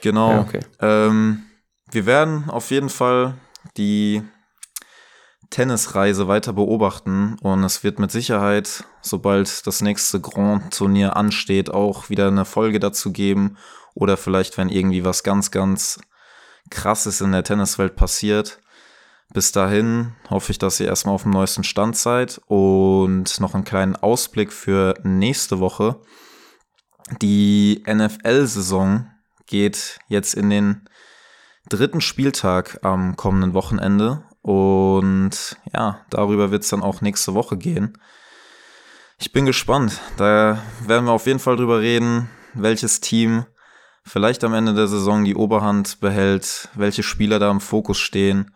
[0.00, 0.32] Genau.
[0.32, 0.60] Ja, okay.
[0.80, 1.42] ähm,
[1.90, 3.34] wir werden auf jeden Fall
[3.76, 4.22] die
[5.50, 12.10] Tennisreise weiter beobachten und es wird mit Sicherheit, sobald das nächste Grand Turnier ansteht, auch
[12.10, 13.56] wieder eine Folge dazu geben
[13.94, 16.00] oder vielleicht, wenn irgendwie was ganz, ganz
[16.70, 18.60] krasses in der Tenniswelt passiert.
[19.32, 23.64] Bis dahin hoffe ich, dass ihr erstmal auf dem neuesten Stand seid und noch einen
[23.64, 26.00] kleinen Ausblick für nächste Woche.
[27.20, 29.10] Die NFL-Saison
[29.46, 30.88] geht jetzt in den
[31.68, 37.98] dritten Spieltag am kommenden Wochenende und ja, darüber wird es dann auch nächste Woche gehen.
[39.18, 40.00] Ich bin gespannt.
[40.16, 43.46] Da werden wir auf jeden Fall drüber reden, welches Team
[44.04, 48.54] vielleicht am Ende der Saison die Oberhand behält, welche Spieler da im Fokus stehen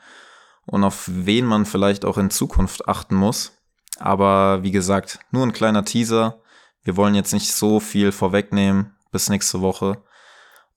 [0.66, 3.52] und auf wen man vielleicht auch in Zukunft achten muss.
[3.98, 6.40] Aber wie gesagt, nur ein kleiner Teaser.
[6.82, 10.02] Wir wollen jetzt nicht so viel vorwegnehmen bis nächste Woche.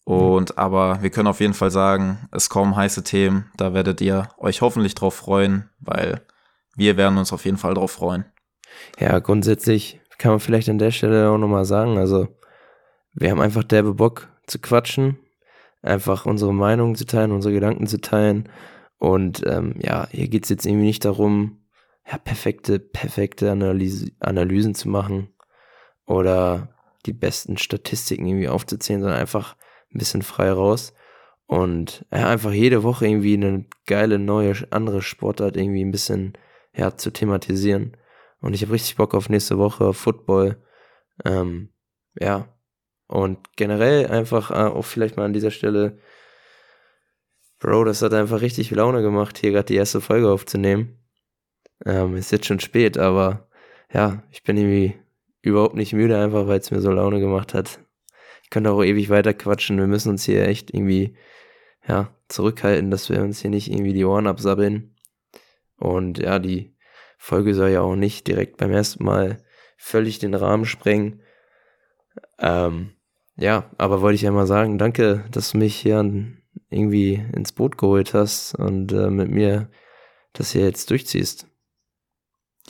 [0.06, 3.52] Und aber wir können auf jeden Fall sagen, es kommen heiße Themen.
[3.58, 6.22] Da werdet ihr euch hoffentlich drauf freuen, weil
[6.76, 8.26] wir werden uns auf jeden Fall drauf freuen.
[9.00, 12.28] Ja, grundsätzlich kann man vielleicht an der Stelle auch nochmal sagen, also
[13.14, 15.18] wir haben einfach derbe Bock zu quatschen,
[15.82, 18.48] einfach unsere Meinung zu teilen, unsere Gedanken zu teilen.
[19.00, 21.66] Und ähm, ja, hier geht es jetzt irgendwie nicht darum,
[22.10, 25.30] ja, perfekte, perfekte Analyse, Analysen zu machen
[26.06, 26.70] oder
[27.08, 29.56] die besten Statistiken irgendwie aufzuzählen, sondern einfach
[29.96, 30.94] ein bisschen frei raus
[31.48, 36.34] und ja, einfach jede Woche irgendwie eine geile neue andere Sportart irgendwie ein bisschen
[36.76, 37.98] ja zu thematisieren.
[38.42, 40.62] Und ich habe richtig Bock auf nächste Woche Football.
[41.24, 41.70] Ähm,
[42.20, 42.50] ja.
[43.08, 46.00] Und generell einfach äh, auch vielleicht mal an dieser Stelle,
[47.60, 51.00] Bro, das hat einfach richtig Laune gemacht, hier gerade die erste Folge aufzunehmen.
[51.86, 53.48] Ähm, ist jetzt schon spät, aber
[53.94, 54.96] ja, ich bin irgendwie
[55.42, 57.80] überhaupt nicht müde, einfach weil es mir so Laune gemacht hat
[58.46, 59.80] ich könnte auch ewig weiter quatschen.
[59.80, 61.18] Wir müssen uns hier echt irgendwie,
[61.88, 64.96] ja, zurückhalten, dass wir uns hier nicht irgendwie die Ohren absabbeln.
[65.78, 66.76] Und ja, die
[67.18, 69.44] Folge soll ja auch nicht direkt beim ersten Mal
[69.78, 71.24] völlig den Rahmen sprengen.
[72.38, 72.92] Ähm,
[73.36, 76.08] ja, aber wollte ich ja mal sagen, danke, dass du mich hier
[76.70, 79.72] irgendwie ins Boot geholt hast und äh, mit mir
[80.34, 81.48] das hier jetzt durchziehst.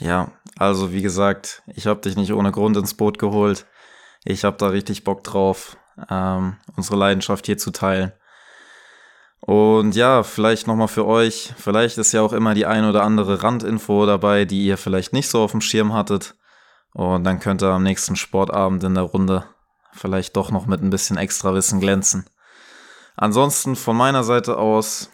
[0.00, 3.66] Ja, also wie gesagt, ich habe dich nicht ohne Grund ins Boot geholt.
[4.28, 5.76] Ich habe da richtig Bock drauf,
[6.10, 8.12] ähm, unsere Leidenschaft hier zu teilen.
[9.40, 13.44] Und ja, vielleicht nochmal für euch, vielleicht ist ja auch immer die ein oder andere
[13.44, 16.34] Randinfo dabei, die ihr vielleicht nicht so auf dem Schirm hattet.
[16.92, 19.44] Und dann könnt ihr am nächsten Sportabend in der Runde
[19.92, 22.28] vielleicht doch noch mit ein bisschen extra Wissen glänzen.
[23.14, 25.10] Ansonsten von meiner Seite aus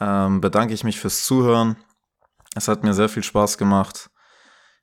[0.00, 1.76] ähm, bedanke ich mich fürs Zuhören.
[2.54, 4.08] Es hat mir sehr viel Spaß gemacht.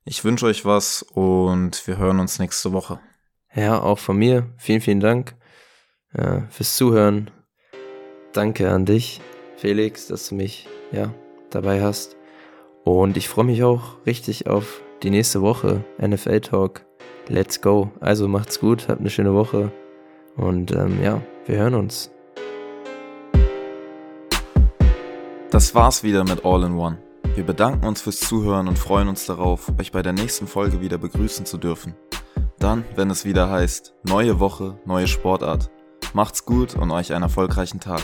[0.05, 2.99] Ich wünsche euch was und wir hören uns nächste Woche.
[3.56, 4.47] Ja, auch von mir.
[4.58, 5.36] Vielen, vielen Dank
[6.14, 7.30] äh, fürs Zuhören.
[8.34, 9.22] Danke an dich,
[9.58, 11.14] Felix, dass du mich ja,
[11.51, 12.18] dabei hast.
[12.84, 15.84] Und ich freue mich auch richtig auf die nächste Woche.
[16.01, 16.86] NFL Talk.
[17.28, 17.91] Let's go.
[17.99, 19.72] Also macht's gut, habt eine schöne Woche.
[20.36, 22.12] Und ähm, ja, wir hören uns.
[25.51, 26.97] Das war's wieder mit All in One.
[27.36, 30.97] Wir bedanken uns fürs Zuhören und freuen uns darauf, euch bei der nächsten Folge wieder
[30.97, 31.95] begrüßen zu dürfen.
[32.64, 35.70] Dann, wenn es wieder heißt, neue Woche, neue Sportart.
[36.14, 38.01] Macht's gut und euch einen erfolgreichen Tag.